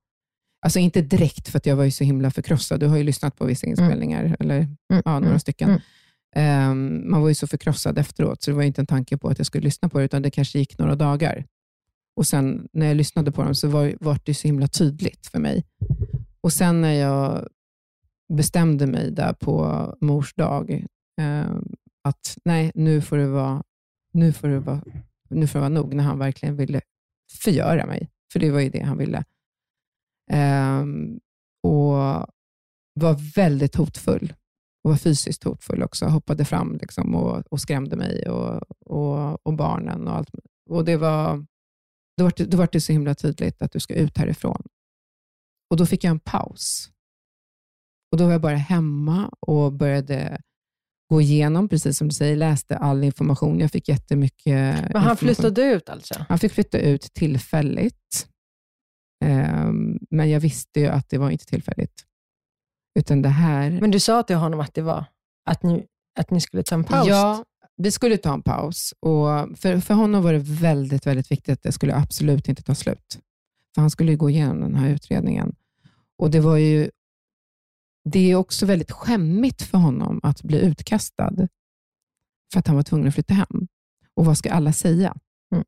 [0.65, 2.79] alltså inte direkt för att jag var ju så himla förkrossad.
[2.79, 4.35] Du har ju lyssnat på vissa inspelningar, mm.
[4.39, 5.01] eller mm.
[5.05, 5.39] ja, några mm.
[5.39, 5.69] stycken.
[6.35, 9.37] Um, man var ju så förkrossad efteråt, så det var inte en tanke på att
[9.37, 11.45] jag skulle lyssna på det, utan det kanske gick några dagar.
[12.15, 15.39] Och sen när jag lyssnade på dem så var, var det så himla tydligt för
[15.39, 15.63] mig.
[16.41, 17.47] Och sen när jag
[18.33, 20.85] bestämde mig där på mors dag,
[21.21, 21.55] eh,
[22.03, 23.63] att nej, nu får det vara,
[24.13, 24.81] nu får det vara,
[25.29, 26.81] nu får det vara nog, när han verkligen ville
[27.43, 28.09] förgöra mig.
[28.33, 29.23] För det var ju det han ville.
[30.31, 30.85] Eh,
[31.63, 32.25] och
[32.99, 34.33] var väldigt hotfull
[34.83, 36.05] och var fysiskt hotfull också.
[36.05, 40.29] Hoppade fram liksom och, och skrämde mig och, och, och barnen och allt.
[40.69, 41.45] Och det var
[42.17, 44.61] då var, det, då var det så himla tydligt att du ska ut härifrån.
[45.69, 46.89] Och Då fick jag en paus.
[48.11, 50.41] Och Då var jag bara hemma och började
[51.09, 53.59] gå igenom, precis som du säger, läste all information.
[53.59, 56.25] Jag fick jättemycket Men han flyttade ut alltså?
[56.29, 58.27] Han fick flytta ut tillfälligt.
[59.25, 62.05] Um, men jag visste ju att det var inte tillfälligt.
[62.99, 63.71] Utan det här...
[63.81, 65.05] Men du sa till honom att det var
[65.45, 65.85] att ni,
[66.19, 67.07] att ni skulle ta en paus?
[67.07, 67.43] Ja,
[67.77, 68.93] vi skulle ta en paus.
[68.99, 72.75] Och för, för honom var det väldigt, väldigt viktigt att det skulle absolut inte ta
[72.75, 73.19] slut.
[73.75, 75.55] För han skulle gå igenom den här utredningen.
[76.17, 76.89] Och det var ju
[78.09, 81.47] det är också väldigt skämmigt för honom att bli utkastad
[82.53, 83.67] för att han var tvungen att flytta hem.
[84.13, 85.15] Och vad ska alla säga?
[85.51, 85.65] Mm.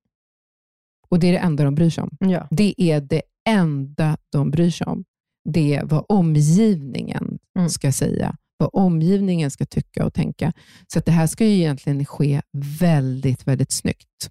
[1.09, 2.17] Och Det är det enda de bryr sig om.
[2.19, 2.47] Ja.
[2.51, 5.05] Det är det enda de bryr sig om.
[5.49, 7.69] Det är vad omgivningen mm.
[7.69, 10.53] ska säga vad omgivningen ska tycka och tänka.
[10.93, 12.41] Så det här ska ju egentligen ske
[12.79, 14.29] väldigt, väldigt snyggt.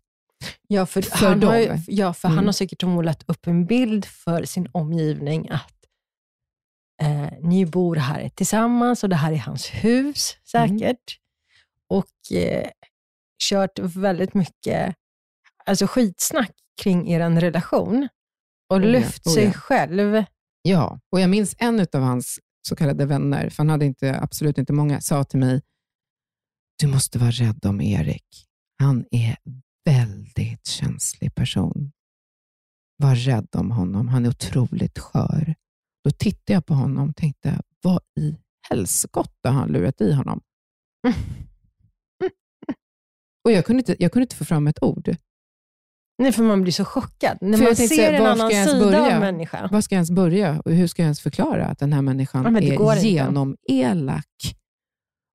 [0.68, 2.36] Ja, för, för han, har, ju, ja, för mm.
[2.36, 5.74] han har säkert målat upp en bild för sin omgivning att
[7.02, 10.80] eh, ni bor här tillsammans och det här är hans hus säkert.
[10.80, 10.98] Mm.
[11.88, 12.68] Och eh,
[13.50, 14.94] kört väldigt mycket
[15.66, 16.52] alltså skitsnack
[16.82, 18.08] kring er relation
[18.68, 19.34] och oh ja, lyft oh ja.
[19.34, 20.24] sig själv.
[20.62, 24.58] Ja, och jag minns en av hans så kallade vänner, för han hade inte, absolut
[24.58, 25.62] inte många, sa till mig,
[26.78, 28.46] du måste vara rädd om Erik.
[28.78, 29.36] Han är
[29.84, 31.92] väldigt känslig person.
[32.96, 34.08] Var rädd om honom.
[34.08, 35.54] Han är otroligt skör.
[36.04, 38.36] Då tittade jag på honom och tänkte, vad i
[38.68, 40.40] helskotta har han lurat i honom?
[43.44, 45.16] och jag kunde, inte, jag kunde inte få fram ett ord.
[46.18, 47.38] Nej, för man blir så chockad.
[47.40, 49.14] När för man ser säga, en annan sida börja?
[49.14, 49.68] av människa.
[49.72, 50.62] Var ska jag ens börja?
[50.64, 54.56] Och hur ska jag ens förklara att den här människan ja, är genomelak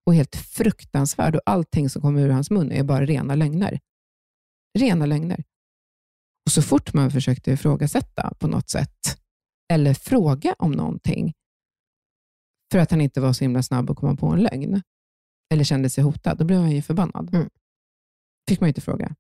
[0.06, 3.80] och helt fruktansvärd och allting som kommer ur hans mun är bara rena lögner.
[4.80, 5.44] Rena lögner.
[6.46, 9.20] Och så fort man försökte ifrågasätta på något sätt,
[9.74, 11.34] eller fråga om någonting,
[12.72, 14.82] för att han inte var så himla snabb att komma på en lögn,
[15.54, 17.34] eller kände sig hotad, då blev han ju förbannad.
[17.36, 17.50] Mm.
[18.50, 19.16] fick man inte fråga.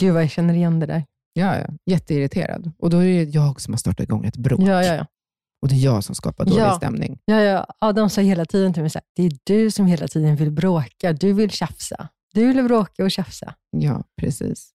[0.00, 1.04] Gud vad jag känner igen det där.
[1.32, 1.66] Ja, ja.
[1.90, 2.72] Jätteirriterad.
[2.78, 4.60] Och då är det jag som har startat igång ett bråk.
[4.60, 5.06] Ja, ja, ja.
[5.62, 6.76] Och det är jag som skapar dålig ja.
[6.76, 7.18] stämning.
[7.24, 7.66] Ja, ja.
[7.78, 10.50] Adam sa hela tiden till mig, så här, det är du som hela tiden vill
[10.50, 11.12] bråka.
[11.12, 12.08] Du vill tjafsa.
[12.34, 13.54] Du vill bråka och tjafsa.
[13.70, 14.70] Ja, precis.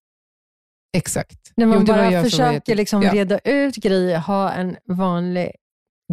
[0.96, 1.52] Exakt.
[1.56, 3.14] När man jo, bara försöker liksom ja.
[3.14, 5.50] reda ut grejer, ha en vanlig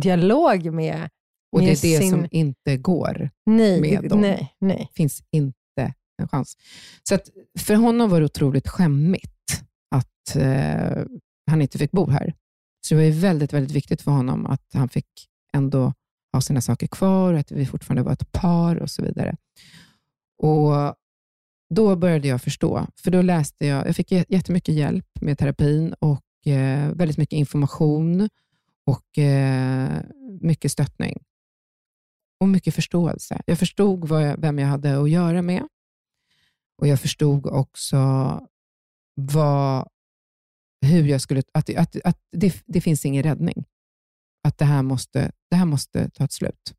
[0.02, 1.10] dialog med
[1.52, 2.10] Och det är det sin...
[2.10, 4.22] som inte går nej, med dem.
[4.22, 4.90] Nej, nej.
[4.94, 5.59] finns inte
[6.20, 6.58] en chans.
[7.04, 9.64] Så att för honom var det otroligt skämmigt
[9.96, 11.04] att eh,
[11.52, 12.34] han inte fick bo här.
[12.82, 15.94] Så det var väldigt, väldigt viktigt för honom att han fick ändå
[16.34, 19.36] ha sina saker kvar, att vi fortfarande var ett par och så vidare.
[20.44, 20.96] Och
[21.76, 26.48] Då började jag förstå, för då läste jag, jag fick jättemycket hjälp med terapin och
[26.48, 28.30] eh, väldigt mycket information
[28.86, 30.02] och eh,
[30.42, 31.24] mycket stöttning
[32.40, 33.42] och mycket förståelse.
[33.46, 35.68] Jag förstod jag, vem jag hade att göra med
[36.80, 37.98] och jag förstod också
[39.16, 39.90] vad,
[40.86, 43.66] hur jag skulle, att, att, att det, det finns ingen räddning.
[44.48, 46.74] Att det här, måste, det här måste ta ett slut.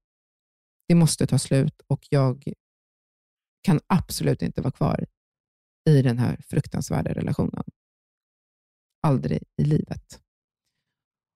[0.88, 2.52] Det måste ta slut och jag
[3.62, 5.06] kan absolut inte vara kvar
[5.88, 7.64] i den här fruktansvärda relationen.
[9.02, 10.20] Aldrig i livet.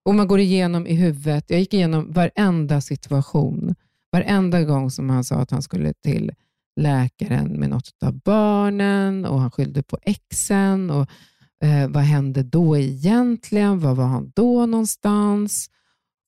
[0.05, 3.75] Och man går igenom i huvudet, jag gick igenom varenda situation,
[4.13, 6.33] varenda gång som han sa att han skulle till
[6.81, 10.91] läkaren med något av barnen och han skyllde på exen.
[10.91, 11.11] Och,
[11.65, 13.81] eh, vad hände då egentligen?
[13.81, 15.71] Var var han då någonstans?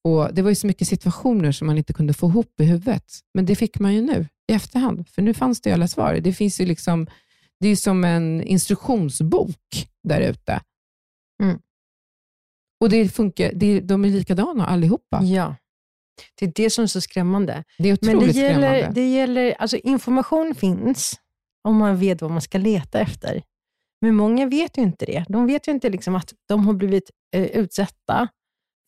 [0.04, 3.04] Och Det var ju så mycket situationer som man inte kunde få ihop i huvudet,
[3.34, 6.14] men det fick man ju nu i efterhand, för nu fanns det alla svar.
[6.14, 7.06] Det finns ju liksom,
[7.60, 10.60] det är som en instruktionsbok där ute.
[11.42, 11.58] Mm.
[12.80, 15.22] Och det funkar, det, de är likadana allihopa.
[15.22, 15.54] Ja.
[16.34, 17.64] Det är det som är så skrämmande.
[17.78, 19.00] Det är otroligt Men det gäller, skrämmande.
[19.00, 21.20] Det gäller, alltså information finns
[21.68, 23.42] om man vet vad man ska leta efter.
[24.00, 25.24] Men många vet ju inte det.
[25.28, 28.28] De vet ju inte liksom att de har blivit eh, utsatta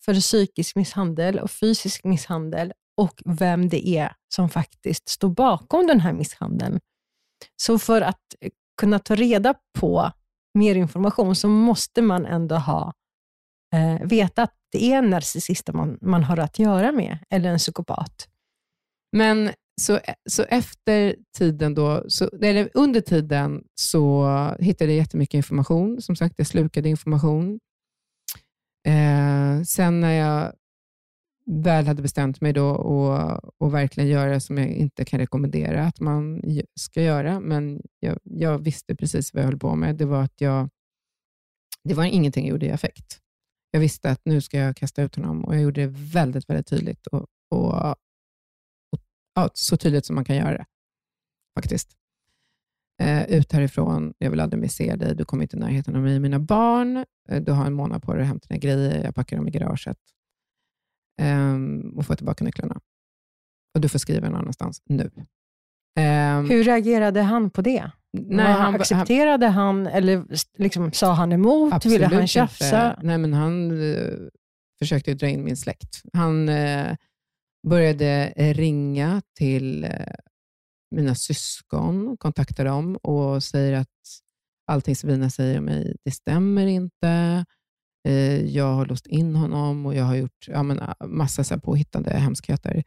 [0.04, 6.00] för psykisk misshandel och fysisk misshandel och vem det är som faktiskt står bakom den
[6.00, 6.80] här misshandeln.
[7.56, 8.22] Så för att
[8.80, 10.12] kunna ta reda på
[10.54, 12.92] mer information så måste man ändå ha
[13.74, 17.58] eh, veta att det är en narcissist man, man har att göra med, eller en
[17.58, 18.28] psykopat.
[19.12, 19.50] Men
[19.80, 20.00] så,
[20.30, 24.26] så efter tiden då, så, eller under tiden så
[24.60, 26.02] hittade jag jättemycket information.
[26.02, 27.58] Som sagt, jag slukade information.
[28.86, 30.52] Eh, sen när jag
[31.50, 36.00] väl hade bestämt mig då och, och verkligen göra som jag inte kan rekommendera att
[36.00, 36.42] man
[36.80, 39.96] ska göra, men jag, jag visste precis vad jag höll på med.
[39.96, 40.68] Det var att jag,
[41.84, 43.20] det var ingenting jag gjorde i affekt.
[43.70, 46.66] Jag visste att nu ska jag kasta ut honom och jag gjorde det väldigt, väldigt
[46.66, 47.06] tydligt.
[47.06, 47.90] Och, och,
[48.92, 49.00] och
[49.34, 50.66] ja, så tydligt som man kan göra det,
[51.54, 51.96] faktiskt.
[53.00, 56.02] Eh, ut härifrån, jag vill aldrig mer se dig, du kommer inte i närheten av
[56.02, 57.04] mig och mina barn.
[57.28, 59.50] Eh, du har en månad på dig att hämta dina grejer, jag packar dem i
[59.50, 59.98] garaget
[61.20, 61.56] eh,
[61.96, 62.80] och får tillbaka nycklarna.
[63.74, 65.10] Och du får skriva någon annanstans nu.
[65.98, 66.50] Ehm.
[66.50, 67.90] Hur reagerade han på det?
[68.26, 70.24] Nej, han, accepterade han, eller
[70.58, 71.86] liksom, sa han emot?
[71.86, 72.90] Ville han tjafsa?
[72.90, 73.06] Inte.
[73.06, 74.28] Nej, men han uh,
[74.78, 76.02] försökte dra in min släkt.
[76.12, 76.94] Han uh,
[77.68, 79.90] började ringa till uh,
[80.90, 83.88] mina syskon, kontakta dem och säger att
[84.66, 87.44] allting Sabina säger om mig, det stämmer inte.
[88.44, 92.10] Jag har låst in honom och jag har gjort ja, men, massa så här påhittade
[92.10, 92.84] hemskheter.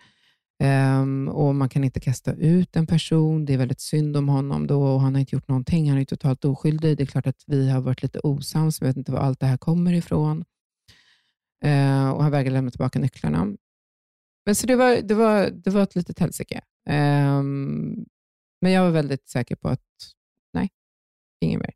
[0.61, 3.45] Um, och Man kan inte kasta ut en person.
[3.45, 5.89] Det är väldigt synd om honom då och han har inte gjort någonting.
[5.89, 6.97] Han är totalt oskyldig.
[6.97, 8.81] Det är klart att vi har varit lite osams.
[8.81, 10.37] Vi vet inte var allt det här kommer ifrån.
[11.65, 13.55] Uh, och han vägrar lämna tillbaka nycklarna.
[14.45, 16.61] Men så det var, det var, det var ett litet helsike.
[16.89, 18.05] Um,
[18.61, 20.13] men jag var väldigt säker på att
[20.53, 20.69] nej,
[21.39, 21.73] ingen mer.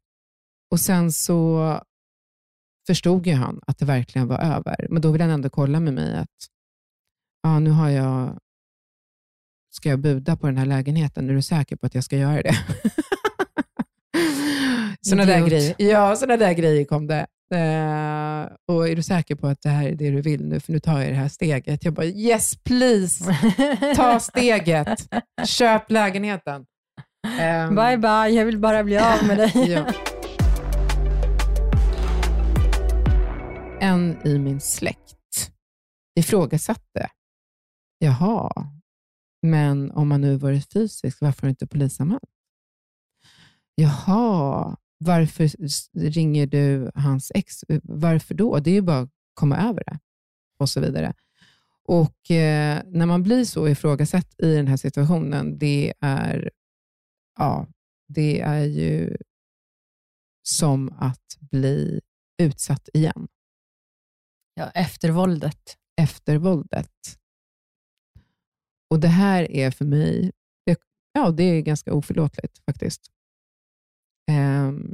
[0.72, 1.80] Och Sen så
[2.88, 4.88] förstod ju han att det verkligen var över.
[4.90, 6.50] Men då ville han ändå kolla med mig att
[7.44, 8.40] ja, nu har jag
[9.76, 11.30] ska jag buda på den här lägenheten?
[11.30, 12.56] Är du säker på att jag ska göra det?
[15.02, 15.76] sådana där grejer.
[15.78, 17.28] Ja, sådana där grejer kom det.
[17.54, 20.60] Uh, och är du säker på att det här är det du vill nu?
[20.60, 21.86] För nu tar jag det här steget.
[21.86, 23.36] Jag bara, yes please!
[23.96, 25.14] Ta steget.
[25.46, 26.66] Köp lägenheten.
[27.68, 29.52] Um, bye bye, jag vill bara bli av med dig.
[29.72, 29.94] ja.
[33.80, 35.52] En i min släkt
[36.20, 37.10] ifrågasatte,
[38.00, 38.52] jaha,
[39.46, 42.24] men om man nu varit fysisk, varför har du inte polisanmält?
[43.76, 45.52] Jaha, varför
[46.10, 47.64] ringer du hans ex?
[47.84, 48.60] Varför då?
[48.60, 50.00] Det är ju bara att komma över det
[50.58, 51.14] och så vidare.
[51.88, 56.52] Och eh, När man blir så ifrågasatt i den här situationen, det är,
[57.38, 57.68] ja,
[58.08, 59.18] det är ju
[60.44, 62.02] som att bli
[62.38, 63.28] utsatt igen.
[64.54, 65.78] Ja, efter våldet.
[66.02, 67.20] Efter våldet.
[68.90, 70.32] Och Det här är för mig
[70.66, 70.80] det,
[71.14, 73.12] ja, det är ganska oförlåtligt faktiskt.
[74.32, 74.94] Um,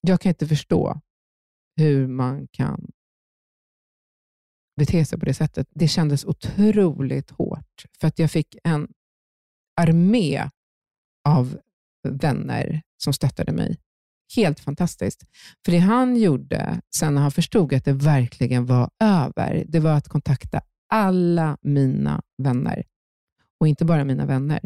[0.00, 1.00] jag kan inte förstå
[1.76, 2.90] hur man kan
[4.76, 5.68] bete sig på det sättet.
[5.70, 8.88] Det kändes otroligt hårt, för att jag fick en
[9.80, 10.50] armé
[11.28, 11.58] av
[12.08, 13.78] vänner som stöttade mig.
[14.36, 15.24] Helt fantastiskt.
[15.64, 19.92] För det han gjorde sen när han förstod att det verkligen var över, det var
[19.92, 22.84] att kontakta alla mina vänner.
[23.60, 24.60] Och inte bara mina vänner,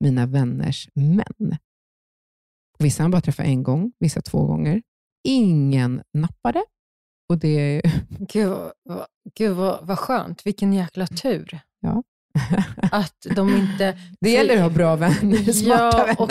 [0.00, 1.56] mina vänners män.
[2.78, 4.82] Vissa han bara träffade en gång, vissa två gånger.
[5.28, 6.64] Ingen nappade.
[7.28, 7.82] Och det...
[8.32, 10.46] Gud, vad, gud vad, vad skönt.
[10.46, 11.60] Vilken jäkla tur.
[11.80, 12.02] Ja,
[12.92, 13.98] att de inte...
[14.20, 16.20] Det gäller att ha bra vänner, smarta Ja, vänner.
[16.20, 16.30] och-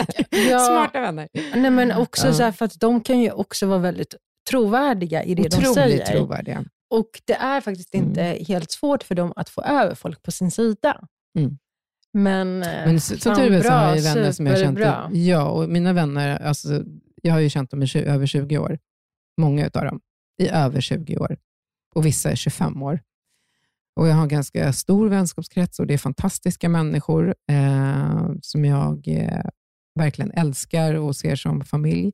[0.50, 0.58] ja.
[0.58, 1.28] Smarta vänner.
[1.56, 2.32] Nej, men också Ja.
[2.32, 4.14] så här, för att de kan ju också vara väldigt
[4.50, 6.06] trovärdiga i det de Otroligt säger.
[6.06, 6.64] trovärdiga.
[6.92, 8.08] Och det är faktiskt Mm.
[8.08, 11.00] inte helt svårt för dem att få över folk på sin sida.
[11.38, 11.58] Mm.
[12.12, 15.16] Men, eh, Men så, som tur är så har jag vänner som jag har känt
[15.16, 16.84] Ja, och mina vänner, alltså,
[17.22, 18.78] jag har ju känt dem i över 20 år.
[19.40, 20.00] Många av dem
[20.42, 21.36] i över 20 år.
[21.94, 23.00] Och vissa är 25 år.
[23.96, 29.08] Och Jag har en ganska stor vänskapskrets och det är fantastiska människor eh, som jag
[29.08, 29.44] eh,
[29.94, 32.12] verkligen älskar och ser som familj.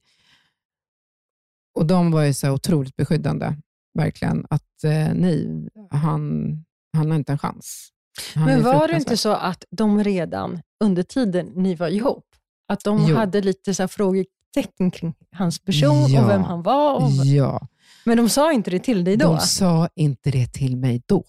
[1.74, 3.54] Och De var ju så otroligt beskyddande,
[3.94, 4.46] verkligen.
[4.50, 6.52] Att eh, nej, han,
[6.96, 7.88] han har inte en chans.
[8.34, 12.24] Han Men var det inte så att de redan under tiden ni var ihop,
[12.72, 13.16] att de Jo.
[13.16, 16.22] hade lite så här frågetecken kring hans person Ja.
[16.24, 16.94] och vem han var?
[16.94, 17.66] Och, Ja,
[18.04, 19.26] Men de sa inte det till dig då?
[19.32, 21.24] de sa inte det till mig då.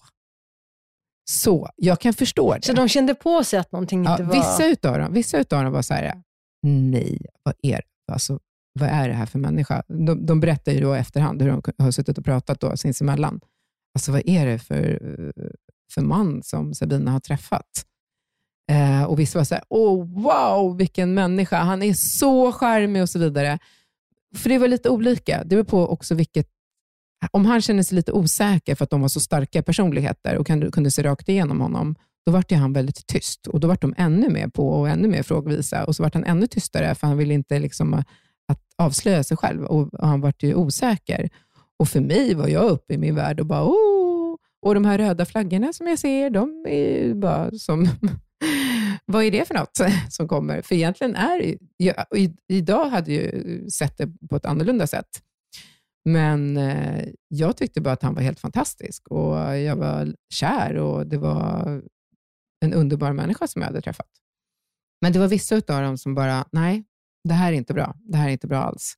[1.30, 2.62] Så jag kan förstå det.
[2.62, 4.34] Så de kände på sig att någonting ja, inte var...
[4.34, 6.22] vissa, utav dem, vissa utav dem var så här,
[6.62, 7.82] nej, vad är,
[8.12, 8.38] alltså,
[8.72, 9.82] vad är det här för människa?
[9.88, 13.40] De, de berättar ju då efterhand hur de har suttit och pratat då sinsemellan.
[13.94, 14.98] Alltså, vad är det för,
[15.92, 17.84] för man som Sabina har träffat?
[18.70, 21.58] Eh, och vissa var så här, oh, wow, vilken människa.
[21.58, 23.58] Han är så charmig och så vidare.
[24.36, 25.44] För det var lite olika.
[25.44, 26.48] Det var på också vilket
[27.30, 30.90] om han kände sig lite osäker för att de var så starka personligheter och kunde,
[30.90, 31.94] se rakt igenom honom,
[32.26, 33.46] då vart ju han väldigt tyst.
[33.46, 35.84] Och Då vart de ännu mer på och ännu mer frågvisa.
[35.84, 38.02] Och så vart han ännu tystare, för han ville inte liksom
[38.80, 39.64] avslöja sig själv.
[39.64, 41.30] Och Han vart ju osäker.
[41.78, 44.36] Och för mig var jag uppe i min värld och bara, oh!
[44.62, 47.88] Och de här röda flaggorna som jag ser, de är ju bara som...
[49.06, 49.78] Vad är det för något
[50.08, 50.62] som kommer?
[50.62, 54.44] För egentligen är det ju- jag, i, Idag hade jag ju sett det på ett
[54.44, 55.22] annorlunda sätt.
[56.04, 61.06] Men eh, jag tyckte bara att han var helt fantastisk och jag var kär och
[61.06, 61.82] det var
[62.64, 64.06] en underbar människa som jag hade träffat.
[65.00, 66.84] Men det var vissa av dem som bara, nej,
[67.24, 67.94] det här är inte bra.
[67.98, 68.94] Det här är inte bra alls.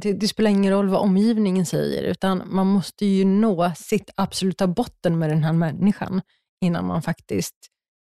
[0.00, 4.66] det, det spelar ingen roll vad omgivningen säger, utan man måste ju nå sitt absoluta
[4.66, 6.20] botten med den här människan
[6.60, 7.54] innan man faktiskt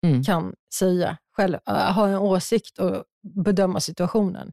[0.07, 0.23] Mm.
[0.23, 3.05] kan säga själv, äh, ha en åsikt och
[3.45, 4.53] bedöma situationen.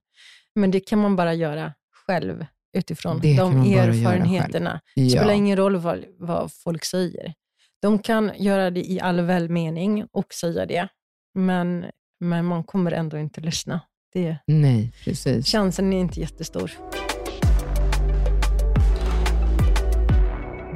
[0.56, 1.74] Men det kan man bara göra
[2.08, 2.46] själv
[2.78, 4.82] utifrån Det de erfarenheterna.
[4.96, 7.34] Det spelar Ja, ingen roll vad, vad folk säger.
[7.82, 10.88] De kan göra det i all välmening och säga det,
[11.34, 11.86] men,
[12.20, 13.82] men man kommer ändå inte lyssna.
[14.14, 15.48] Det, nej, precis.
[15.48, 16.72] chansen är inte jättestor.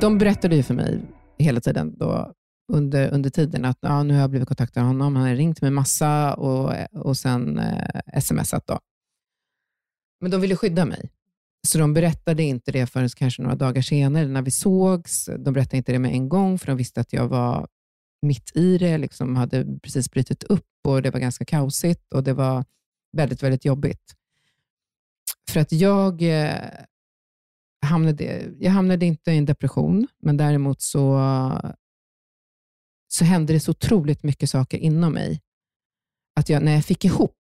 [0.02, 1.02] De berättade ju för mig
[1.38, 2.34] hela tiden då,
[2.74, 5.16] under, under tiden att ja, nu har jag blivit kontaktad av honom.
[5.16, 8.68] Han har ringt mig massa och, och sen eh, smsat.
[8.68, 8.80] Då.
[10.22, 11.10] Men de ville skydda mig.
[11.68, 15.30] Så de berättade inte det förrän kanske några dagar senare när vi sågs.
[15.40, 17.68] De berättade inte det med en gång, för de visste att jag var
[18.22, 22.34] mitt i det, liksom hade precis brutit upp och det var ganska kaosigt och det
[22.34, 22.66] var
[23.18, 24.16] väldigt, väldigt jobbigt.
[25.50, 26.70] För att jag eh,
[27.86, 31.22] hamnade, jag hamnade inte i en depression, men däremot så,
[33.08, 35.42] så hände det så otroligt mycket saker inom mig.
[36.36, 37.38] Att jag, när jag fick ihop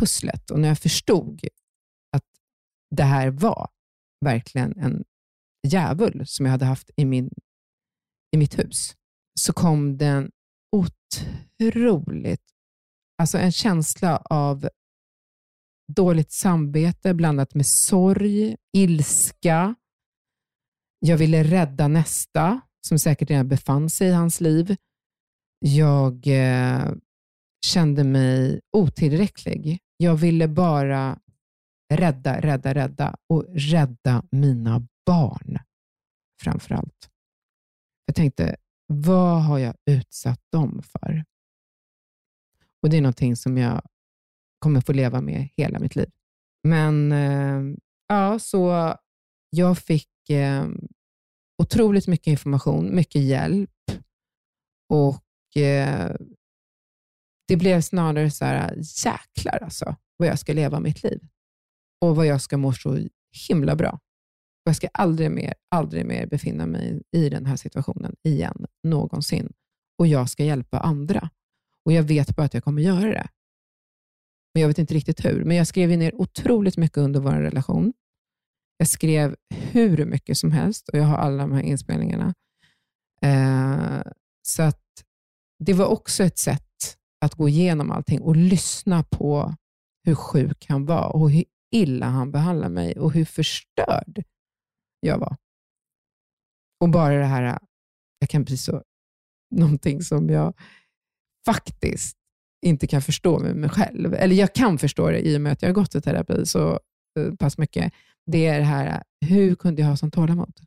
[0.00, 1.40] pusslet och när jag förstod
[2.12, 2.24] att
[2.90, 3.70] det här var
[4.24, 5.04] verkligen en
[5.66, 7.30] djävul som jag hade haft i, min,
[8.30, 8.96] i mitt hus,
[9.40, 10.30] så kom det en
[10.72, 12.53] otroligt,
[13.18, 14.68] alltså en känsla av
[15.92, 19.74] dåligt samvete blandat med sorg, ilska.
[20.98, 24.76] Jag ville rädda nästa, som säkert redan befann sig i hans liv.
[25.58, 26.92] Jag eh,
[27.66, 29.78] kände mig otillräcklig.
[29.96, 31.18] Jag ville bara
[31.94, 35.58] rädda, rädda, rädda och rädda mina barn
[36.42, 37.10] framför allt.
[38.06, 38.56] Jag tänkte,
[38.86, 41.24] vad har jag utsatt dem för?
[42.84, 43.82] Och Det är någonting som jag
[44.58, 46.10] kommer få leva med hela mitt liv.
[46.68, 47.76] Men eh,
[48.08, 48.94] ja, så
[49.50, 50.66] jag fick eh,
[51.62, 53.70] otroligt mycket information, mycket hjälp
[54.88, 56.16] och eh,
[57.48, 61.20] det blev snarare så här, jäklar alltså, vad jag ska leva mitt liv
[62.00, 62.98] och vad jag ska må så
[63.48, 63.92] himla bra.
[63.92, 69.52] Och jag ska aldrig mer, aldrig mer befinna mig i den här situationen igen, någonsin.
[69.98, 71.30] Och jag ska hjälpa andra.
[71.84, 73.28] Och jag vet bara att jag kommer göra det.
[74.54, 75.44] Men jag vet inte riktigt hur.
[75.44, 77.92] Men jag skrev ner otroligt mycket under vår relation.
[78.76, 82.34] Jag skrev hur mycket som helst och jag har alla de här inspelningarna.
[83.22, 84.02] Eh,
[84.42, 84.82] så att
[85.58, 89.54] det var också ett sätt att gå igenom allting och lyssna på
[90.04, 94.24] hur sjuk han var och hur illa han behandlade mig och hur förstörd
[95.00, 95.36] jag var.
[96.80, 97.58] Och bara det här,
[98.18, 98.82] jag kan bli så,
[99.50, 100.54] någonting som jag
[101.44, 102.16] faktiskt
[102.66, 105.62] inte kan förstå med mig själv, eller jag kan förstå det i och med att
[105.62, 106.80] jag har gått i terapi så
[107.18, 107.92] eh, pass mycket,
[108.26, 110.60] det är det här, hur kunde jag ha sånt tålamod?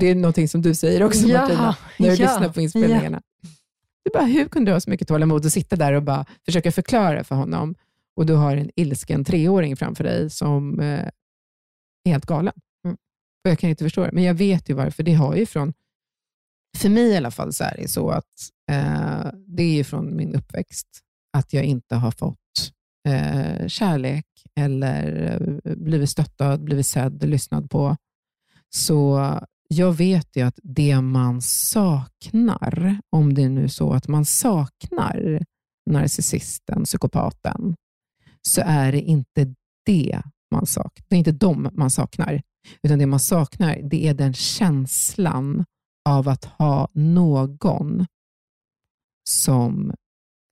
[0.00, 3.22] Det är någonting som du säger också Ja, Martina, när du ja, lyssnar på inspelningarna.
[4.04, 6.72] Du bara, hur kunde du ha så mycket tålamod att sitta där och bara försöka
[6.72, 7.74] förklara för honom
[8.16, 11.08] och du har en ilsken treåring framför dig som eh,
[12.04, 12.54] är helt galen.
[12.84, 12.96] Mm.
[13.44, 15.02] Och jag kan inte förstå det, men jag vet ju varför.
[15.02, 15.72] Det har ju från,
[16.76, 20.16] för mig i alla fall, så är det så att eh, det är ju från
[20.16, 20.88] min uppväxt,
[21.36, 22.38] att jag inte har fått
[23.08, 24.26] eh, kärlek
[24.60, 25.32] eller
[25.64, 27.96] eh, blivit stöttad, blivit sedd, lyssnad på.
[28.74, 29.20] Så
[29.68, 35.42] jag vet ju att det man saknar, om det är nu så att man saknar
[35.90, 37.74] narcissisten, psykopaten,
[38.42, 39.54] så är det inte
[39.86, 41.04] det man saknar.
[41.08, 42.42] Det är inte dem man saknar,
[42.82, 45.64] utan det man saknar det är den känslan
[46.08, 48.06] av att ha någon
[49.28, 49.94] som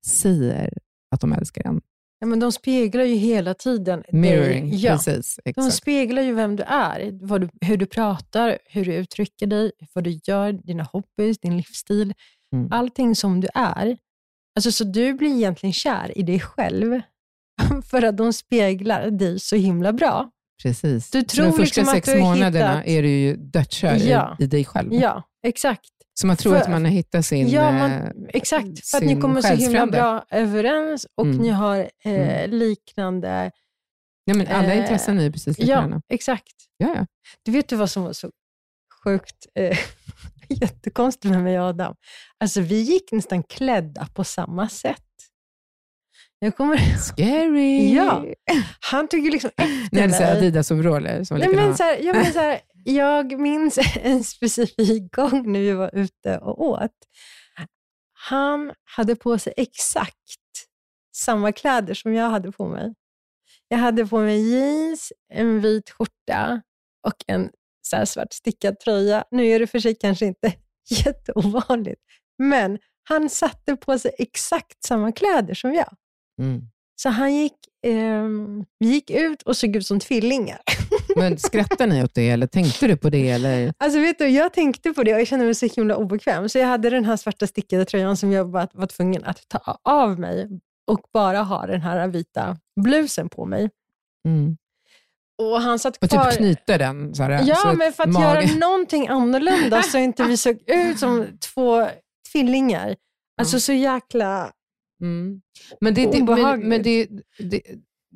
[0.06, 0.78] säger
[1.14, 1.80] att de älskar en.
[2.18, 4.20] Ja, men de speglar ju hela tiden dig.
[4.20, 4.92] Mirroring, Ja.
[4.92, 5.38] precis.
[5.44, 5.74] De Exakt.
[5.74, 10.20] speglar ju vem du är, du, hur du pratar, hur du uttrycker dig, vad du
[10.24, 12.14] gör, dina hobbys, din livsstil.
[12.54, 12.72] Mm.
[12.72, 13.96] Allting som du är.
[14.56, 17.00] Alltså, så du blir egentligen kär i dig själv,
[17.90, 20.30] för att de speglar dig så himla bra.
[20.62, 21.10] Precis.
[21.10, 23.96] Du tror de första liksom att sex du har månaderna hittat- är du ju dödskär
[23.96, 24.36] Ja.
[24.38, 24.94] i, i dig själv.
[24.94, 25.86] Ja, exakt.
[26.14, 29.04] Så man tror För- att man har hittat sin Ja, man- eh, Exakt, för att
[29.04, 31.38] ni kommer så himla bra överens och Mm.
[31.38, 32.50] ni har eh, Mm.
[32.50, 33.50] liknande...
[34.24, 35.96] Ja, men alla eh, intressen är precis likadana.
[36.08, 36.52] Ja, exakt.
[36.76, 37.06] Ja, ja.
[37.42, 38.30] Du vet du vad som var så
[39.04, 39.78] sjukt eh,
[40.48, 41.94] jättekonstigt med mig och Adam?
[42.40, 45.02] Alltså vi gick nästan klädda på samma sätt.
[46.44, 47.94] Jag kommer, Scary!
[47.94, 48.24] Ja.
[48.80, 50.38] han tog ju liksom efter här mig.
[50.38, 55.14] Adidas-overaller som var Nej, men så här, jag, men så här, jag minns en specifik
[55.14, 56.90] gång när vi var ute och åt.
[58.12, 60.18] Han hade på sig exakt
[61.16, 62.94] samma kläder som jag hade på mig.
[63.68, 66.62] Jag hade på mig jeans, en vit skjorta
[67.06, 67.50] och en
[67.82, 69.24] så här svart stickad tröja.
[69.30, 70.52] Nu är det för sig kanske inte
[71.04, 72.00] jätteovanligt,
[72.38, 72.78] men
[73.08, 75.96] han satte på sig exakt samma kläder som jag.
[76.40, 76.62] Mm.
[76.96, 77.54] Så han gick,
[78.78, 80.58] vi gick ut och såg ut som tvillingar.
[81.16, 83.30] Men skrattade ni åt det eller tänkte du på det?
[83.30, 83.72] Eller?
[83.78, 86.48] Alltså vet du, jag tänkte på det och jag kände mig så himla obekväm.
[86.48, 89.78] Så jag hade den här svarta stickade tröjan som jag bara var tvungen att ta
[89.82, 90.48] av mig
[90.86, 93.70] och bara ha den här vita blusen på mig.
[94.28, 94.56] Mm.
[95.38, 96.30] Och han satt Och kvar...
[96.30, 97.14] typ knyta den?
[97.14, 100.58] Så här, så ja, men för att magen- göra någonting annorlunda så inte vi såg
[100.66, 101.88] ut som två
[102.32, 102.96] tvillingar.
[103.40, 104.52] Alltså så jäkla...
[105.02, 105.40] Mm.
[105.80, 106.68] Men det, det, men, Obehagligt.
[106.68, 107.60] men det, det,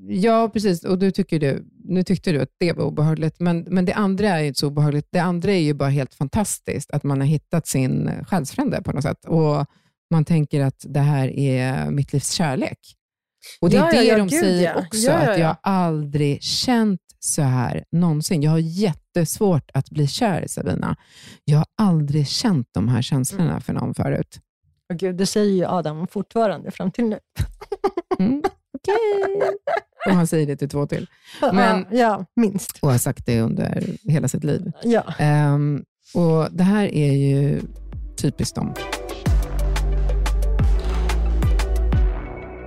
[0.08, 0.84] ja, precis.
[0.84, 4.28] Och du tycker du, nu tyckte du att det var obehagligt, men, men det andra
[4.28, 5.08] är inte så obehagligt.
[5.10, 9.02] Det andra är ju bara helt fantastiskt, att man har hittat sin själsfrände på något
[9.02, 9.24] sätt.
[9.26, 9.66] Och
[10.10, 12.78] man tänker att det här är mitt livs kärlek.
[13.60, 14.80] Och det är Ja, det ja, de gud, säger ja.
[14.86, 15.36] också, att ja.
[15.38, 18.42] jag har aldrig känt så här någonsin.
[18.42, 20.96] Jag har jättesvårt att bli kär Sabina.
[21.44, 23.60] Jag har aldrig känt de här känslorna Mm.
[23.60, 24.40] för någon förut.
[24.92, 27.18] Åh gud, det säger ju Adam fortfarande fram till nu.
[28.18, 28.42] Mm.
[28.78, 29.50] Okej.
[30.06, 31.06] Och han säger det till två till.
[31.52, 32.78] Men- ja, minst.
[32.82, 34.72] Och har sagt det under hela sitt liv.
[34.82, 35.02] Ja.
[35.18, 35.84] Ehm,
[36.14, 37.60] och Det här är ju
[38.16, 38.74] typiskt dem.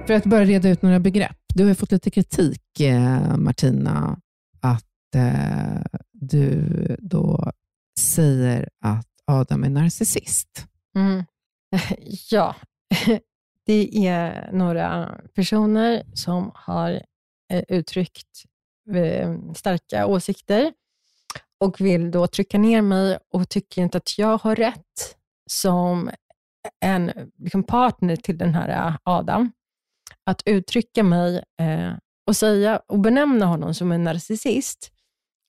[0.08, 1.38] För att bara reda ut några begrepp.
[1.56, 4.20] Du har ju fått lite kritik, eh, Martina,
[4.62, 6.66] att eh, du
[7.00, 7.52] då
[8.00, 10.66] säger att Adam är narcissist.
[10.96, 11.24] Mm.
[12.32, 12.56] Ja,
[13.66, 16.92] det är några personer som har
[17.52, 18.44] eh, uttryckt
[18.94, 20.74] eh, starka åsikter
[21.60, 25.18] och vill då trycka ner mig och tycker inte att jag har rätt
[25.50, 26.10] som
[26.86, 29.52] en liksom partner till den här eh, Adam.
[30.26, 31.44] Att uttrycka mig
[32.28, 34.92] och säga och benämna honom som en narcissist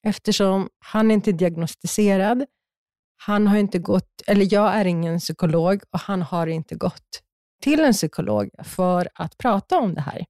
[0.07, 2.45] eftersom han inte är diagnostiserad
[3.23, 7.23] han har inte gått, eller jag är ingen psykolog och han har inte gått
[7.63, 10.25] till en psykolog för att prata om det här.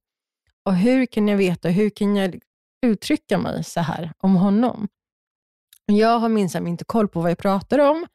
[0.65, 2.39] Och hur kan jag veta, hur kan jag
[2.87, 4.89] uttrycka mig så här om honom?
[5.87, 8.07] Jag har minsann inte koll på vad jag pratar om,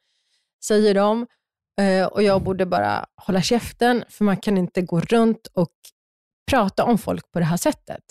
[0.64, 1.26] säger de,
[1.80, 5.72] eh, och jag borde bara hålla käften, för man kan inte gå runt och
[6.50, 8.04] prata om folk på det här sättet.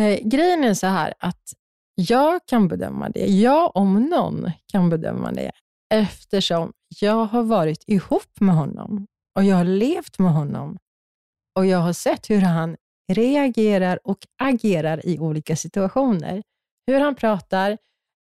[0.00, 1.52] Eh, grejen är så här att
[1.94, 3.26] jag kan bedöma det.
[3.26, 5.52] Jag om någon kan bedöma det
[5.94, 10.78] eftersom jag har varit ihop med honom och jag har levt med honom
[11.54, 12.76] och jag har sett hur han
[13.12, 16.42] reagerar och agerar i olika situationer.
[16.86, 17.78] Hur han pratar,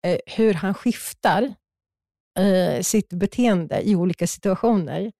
[0.06, 1.54] eh, hur han skiftar
[2.38, 5.12] eh, sitt beteende i olika situationer.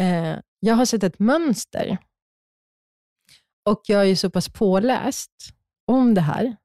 [0.00, 1.98] Eh, jag har sett ett mönster.
[3.68, 5.54] Och jag är så pass påläst
[5.86, 6.56] om det här,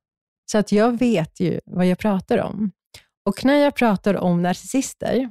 [0.52, 2.72] så att jag vet ju vad jag pratar om.
[3.26, 5.30] Och när jag pratar om narcissister,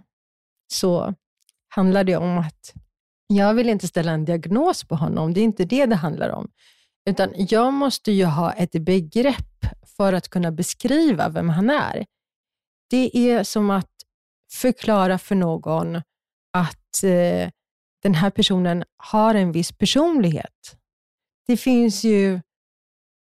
[0.73, 1.15] så
[1.69, 2.75] handlar det om att
[3.27, 5.35] jag vill inte ställa en diagnos på honom.
[5.35, 6.51] Det är inte det det handlar om.
[7.11, 9.67] Utan jag måste ju ha ett begrepp
[9.97, 12.07] för att kunna beskriva vem han är.
[12.91, 13.93] Det är som att
[14.53, 15.97] förklara för någon
[16.53, 17.51] att eh,
[18.03, 20.77] den här personen har en viss personlighet.
[21.47, 22.41] Det finns ju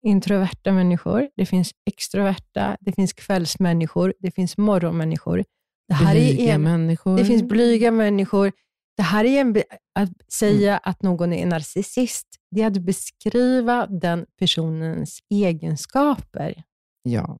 [0.03, 5.43] introverta människor, det finns extroverta, det finns kvällsmänniskor, det finns morgonmänniskor.
[5.87, 7.17] Det här Blyga är en, människor.
[7.17, 8.51] det finns blyga människor.
[8.97, 9.55] Det här är en,
[9.99, 16.63] att säga att någon är en narcissist, det är att beskriva den personens egenskaper.
[17.03, 17.37] Ja.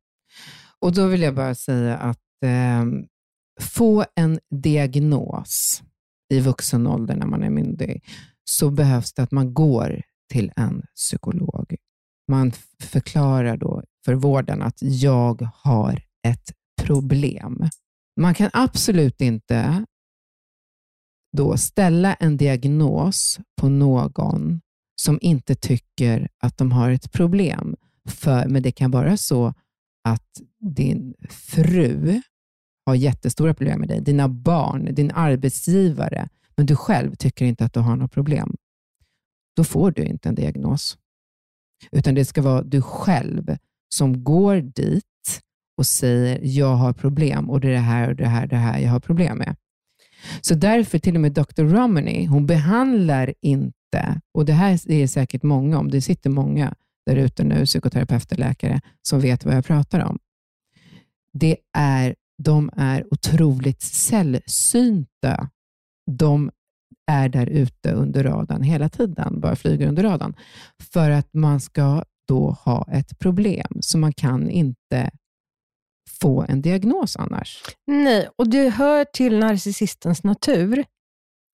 [0.79, 2.85] Och då vill jag bara säga att eh,
[3.61, 5.83] få en diagnos
[6.29, 8.03] i vuxen ålder när man är myndig,
[8.43, 10.01] så behövs det att man går
[10.31, 11.75] till en psykolog.
[12.31, 16.51] Man förklarar då för vården att jag har ett
[16.81, 17.69] problem.
[18.19, 19.85] Man kan absolut inte
[21.37, 24.61] då ställa en diagnos på någon
[25.01, 27.75] som inte tycker att de har ett problem.
[28.09, 29.53] För, men det kan vara så
[30.03, 32.21] att din fru
[32.85, 37.73] har jättestora problem med dig, dina barn, din arbetsgivare, men du själv tycker inte att
[37.73, 38.55] du har något problem.
[39.55, 40.97] Då får du inte en diagnos.
[41.91, 43.57] Utan det ska vara du själv
[43.95, 45.03] som går dit
[45.77, 48.79] och säger, jag har problem och det är det här och det här det här
[48.79, 49.55] jag har problem med.
[50.41, 51.63] Så därför till och med Dr.
[51.63, 56.75] Romney, hon behandlar inte, och det här är säkert många om, det sitter många
[57.05, 60.19] där ute nu, psykoterapeuter, läkare, som vet vad jag pratar om.
[61.33, 65.49] Det är, de är otroligt sällsynta.
[66.11, 66.51] De
[67.11, 70.35] är där ute under radarn hela tiden, bara flyger under radarn,
[70.93, 75.11] för att man ska då ha ett problem, så man kan inte
[76.21, 77.63] få en diagnos annars.
[77.87, 80.85] Nej, och det hör till narcissistens natur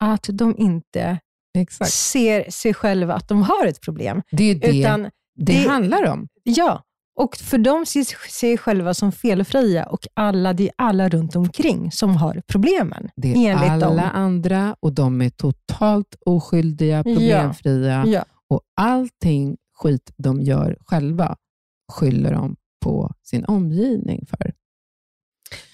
[0.04, 1.20] att de inte
[1.58, 1.92] Exakt.
[1.92, 4.22] ser sig själva att de har ett problem.
[4.32, 6.28] Det är det Utan, det, det- handlar om.
[6.44, 6.84] ja,
[7.18, 11.92] och för de ser sig själva som felfria och alla, det är alla runt omkring
[11.92, 13.10] som har problemen.
[13.16, 14.12] Det är enligt alla dem.
[14.14, 18.26] andra och de är totalt oskyldiga, problemfria Ja.
[18.50, 21.36] och allting skit de gör själva
[21.92, 22.56] skyller de
[22.86, 24.54] på sin omgivning för.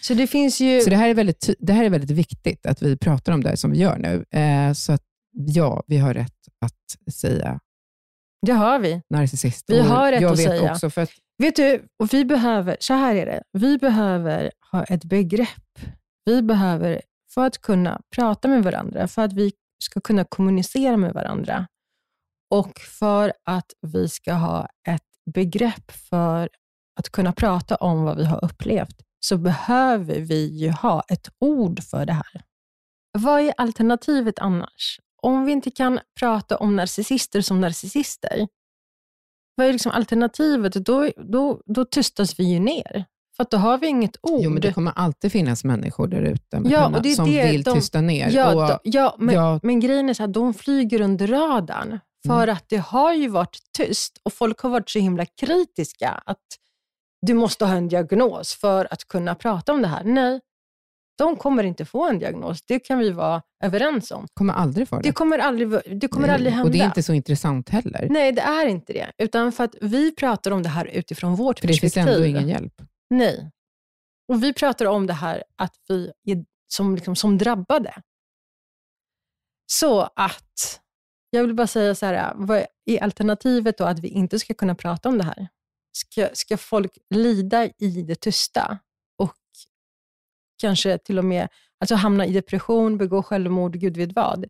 [0.01, 0.81] Så det finns ju...
[0.81, 3.57] Så det här, är väldigt, det här är väldigt viktigt att vi pratar om det
[3.57, 4.39] som vi gör nu.
[4.39, 7.59] Eh, så att ja, vi har rätt att säga
[8.45, 9.01] det har vi.
[9.09, 9.65] narcissist.
[9.67, 10.71] Vi har rätt jag att vet säga.
[10.71, 14.83] Också för att, Vet du, och vi behöver, så här är det, vi behöver ha
[14.83, 15.79] ett begrepp.
[16.25, 17.01] Vi behöver,
[17.33, 19.51] för att kunna prata med varandra, för att vi
[19.83, 21.67] ska kunna kommunicera med varandra
[22.49, 26.49] och för att vi ska ha ett begrepp för
[26.99, 31.83] att kunna prata om vad vi har upplevt, så behöver vi ju ha ett ord
[31.83, 32.43] för det här.
[33.11, 34.99] Vad är alternativet annars?
[35.23, 38.47] Om vi inte kan prata om narcissister som narcissister,
[39.55, 40.73] vad är liksom alternativet?
[40.73, 43.05] Då, då, då tystas vi ju ner.
[43.35, 44.41] För att då har vi inget ord.
[44.43, 48.01] jo, men det kommer alltid finnas människor där ute Ja, som det vill de- tysta
[48.01, 48.29] ner.
[48.29, 49.59] ja, och, ja, men, ja.
[49.63, 51.99] men grejen är så att de flyger under radarn.
[52.27, 52.55] För Mm.
[52.55, 56.39] att det har ju varit tyst och folk har varit så himla kritiska att
[57.21, 60.03] du måste ha en diagnos för att kunna prata om det här.
[60.03, 60.39] Nej,
[61.17, 62.61] de kommer inte få en diagnos.
[62.65, 64.27] Det kan vi vara överens om.
[64.33, 65.01] kommer aldrig få det.
[65.01, 66.67] Det kommer aldrig, det kommer Nej, aldrig hända.
[66.67, 68.07] Och det är inte så intressant heller.
[68.09, 69.11] Nej, det är inte det.
[69.17, 72.13] Utan för att vi pratar om det här utifrån vårt för det finns perspektiv.
[72.13, 72.81] ändå ingen hjälp.
[73.09, 73.51] Nej.
[74.27, 77.93] Och vi pratar om det här att vi är som, liksom, som drabbade.
[79.65, 80.81] Så att,
[81.29, 84.75] jag vill bara säga så här, vad är alternativet då att vi inte ska kunna
[84.75, 85.47] prata om det här?
[85.97, 88.79] Ska, ska folk lida i det tysta
[90.63, 91.47] kanske till och med
[91.79, 94.45] alltså hamna i depression, begå självmord, gud vet vad,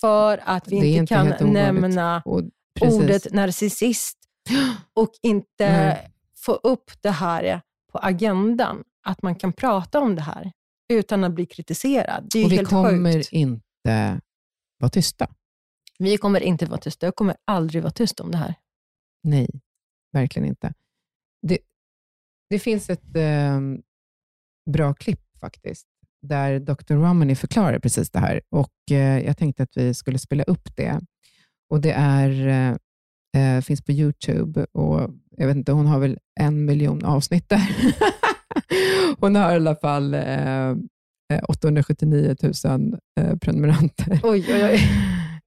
[0.00, 2.42] för att vi inte, inte kan nämna Och
[2.80, 4.18] ordet narcissist
[4.94, 6.12] och inte Nej.
[6.36, 7.60] få upp det här
[7.92, 10.52] på agendan, att man kan prata om det här
[10.92, 12.28] utan att bli kritiserad.
[12.32, 13.32] Det är och vi kommer sjukt.
[13.32, 14.20] inte
[14.78, 15.28] vara tysta.
[15.98, 17.06] Vi kommer inte vara tysta.
[17.06, 18.54] Jag kommer aldrig vara tyst om det här.
[19.22, 19.48] Nej,
[20.12, 20.72] verkligen inte.
[21.42, 21.58] Det,
[22.50, 23.60] det finns ett eh,
[24.70, 25.86] bra klipp faktiskt,
[26.22, 26.94] där Dr.
[26.94, 28.40] Romney förklarar precis det här.
[28.50, 31.00] Och eh, Jag tänkte att vi skulle spela upp det.
[31.70, 32.76] Och Det är, eh,
[33.42, 37.68] eh finns på YouTube och jag vet inte, hon har väl en miljon avsnitt där.
[39.20, 40.70] hon har i alla fall eh,
[41.32, 44.20] eh 879 000 eh, prenumeranter.
[44.22, 44.80] Oj, oj, oj.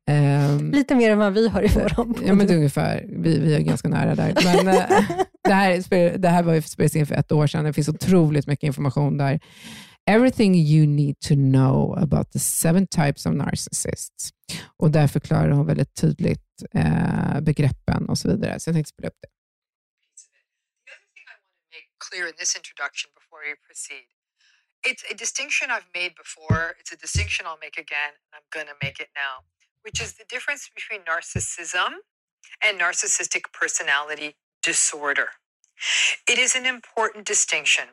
[0.07, 2.19] Ehm, Lite mer än vad vi har i vår podd.
[2.25, 3.05] Ja, men det är ungefär.
[3.09, 4.33] Vi, vi är ganska nära där.
[4.43, 5.09] Men, eh,
[5.43, 7.65] det, här, det här var ju spelades in för ett år sedan.
[7.65, 9.39] Det finns otroligt mycket information där.
[10.05, 14.29] Everything you need to know about the seven types of narcissists.
[14.77, 18.59] Och där förklarar hon väldigt tydligt eh, begreppen och så vidare.
[18.59, 19.27] Så jag tänkte spela upp det.
[22.09, 24.05] Clear in this introduction before we proceed
[24.83, 28.67] it's a distinction I've made before, it's a distinction I'll make again, and I'm going
[28.67, 29.47] to make it now,
[29.83, 31.95] which is the difference between narcissism
[32.63, 35.29] and narcissistic personality disorder.
[36.29, 37.85] It is an important distinction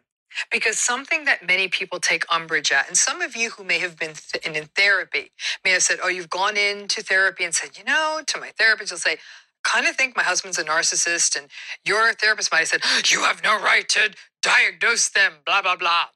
[0.52, 3.98] because something that many people take umbrage at, and some of you who may have
[3.98, 5.32] been th- in, in therapy
[5.64, 8.92] may have said, Oh, you've gone into therapy and said, You know, to my therapist,
[8.92, 9.18] you'll say,
[9.64, 11.48] kind of think my husband's a narcissist, and
[11.84, 14.12] your therapist might have said, You have no right to
[14.42, 16.06] diagnose them, blah, blah, blah.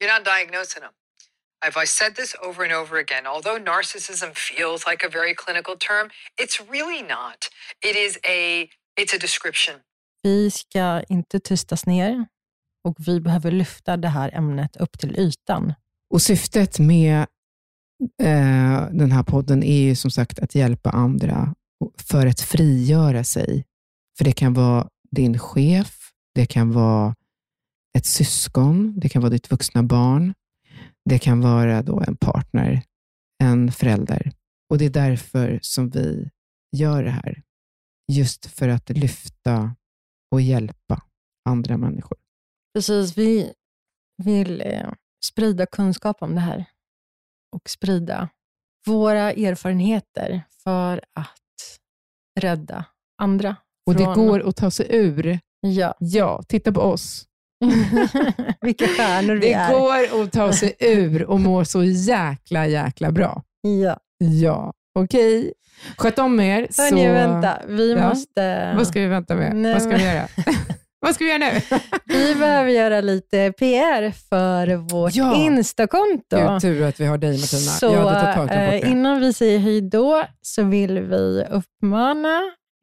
[0.00, 0.92] You're not diagnosing them.
[1.64, 3.26] I've said this over and over again.
[3.26, 6.10] Although narcissism feels like a very clinical term,
[6.42, 7.38] it's really not.
[7.88, 8.62] It is a
[9.00, 9.74] it's a description.
[10.22, 12.26] Vi ska inte tystas ner
[12.84, 15.74] och vi behöver lyfta det här ämnet upp till ytan.
[16.14, 17.18] Och Syftet med
[18.22, 21.54] eh, den här podden är ju som sagt att hjälpa andra
[22.08, 23.64] för att frigöra sig.
[24.18, 27.14] För det kan vara din chef, det kan vara
[27.98, 30.34] ett syskon, det kan vara ditt vuxna barn,
[31.04, 32.82] det kan vara då en partner,
[33.42, 34.32] en förälder.
[34.70, 36.30] Och Det är därför som vi
[36.76, 37.42] gör det här.
[38.12, 39.76] Just för att lyfta
[40.30, 41.02] och hjälpa
[41.48, 42.18] andra människor.
[42.74, 43.52] Precis, vi
[44.22, 44.92] vill eh,
[45.24, 46.64] sprida kunskap om det här
[47.56, 48.28] och sprida
[48.86, 51.80] våra erfarenheter för att
[52.40, 52.84] rädda
[53.22, 53.56] andra.
[53.86, 55.38] Och det går att ta sig ur.
[55.60, 57.26] Ja, Ja, titta på oss.
[58.60, 59.72] vilka stjärnor vi Det är.
[59.78, 63.42] går att ta sig ur och må så jäkla, jäkla bra.
[63.82, 63.96] Ja.
[64.18, 65.52] Ja, okej.
[65.96, 66.68] Sköt om er.
[66.78, 67.12] Hörni, så...
[67.12, 67.58] vänta.
[67.68, 68.08] Vi Ja.
[68.08, 68.72] måste...
[68.76, 69.56] Vad ska vi vänta med?
[69.56, 70.26] Nej, Vad ska vi göra?
[71.00, 71.60] Vad ska vi göra nu?
[72.04, 75.34] Vi behöver göra lite PR för vårt Ja.
[75.36, 76.36] Instakonto.
[76.36, 77.60] Gud, tur att vi har dig Martina.
[77.60, 78.80] Så jag hade totalt bort eh, det.
[78.88, 82.40] innan vi säger hej då så vill vi uppmana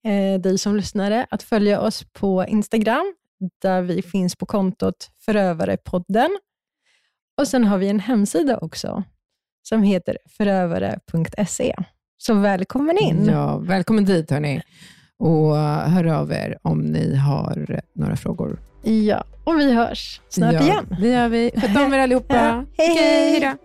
[0.07, 3.13] eh, dig som lyssnare att följa oss på Instagram,
[3.61, 6.39] där vi finns på kontot Förövarepodden.
[7.41, 9.03] Och sen har vi en hemsida också,
[9.61, 11.75] som heter förövare.se.
[12.17, 13.25] Så välkommen in.
[13.25, 14.61] Ja, välkommen dit hörni.
[15.19, 18.59] Och hör av er om ni har några frågor.
[18.83, 20.95] Ja, och vi hörs snart ja, igen.
[21.01, 21.51] Det gör vi.
[21.55, 22.35] Sköt om er allihopa.
[22.35, 23.39] Ja, hej, hej.
[23.41, 23.55] hej.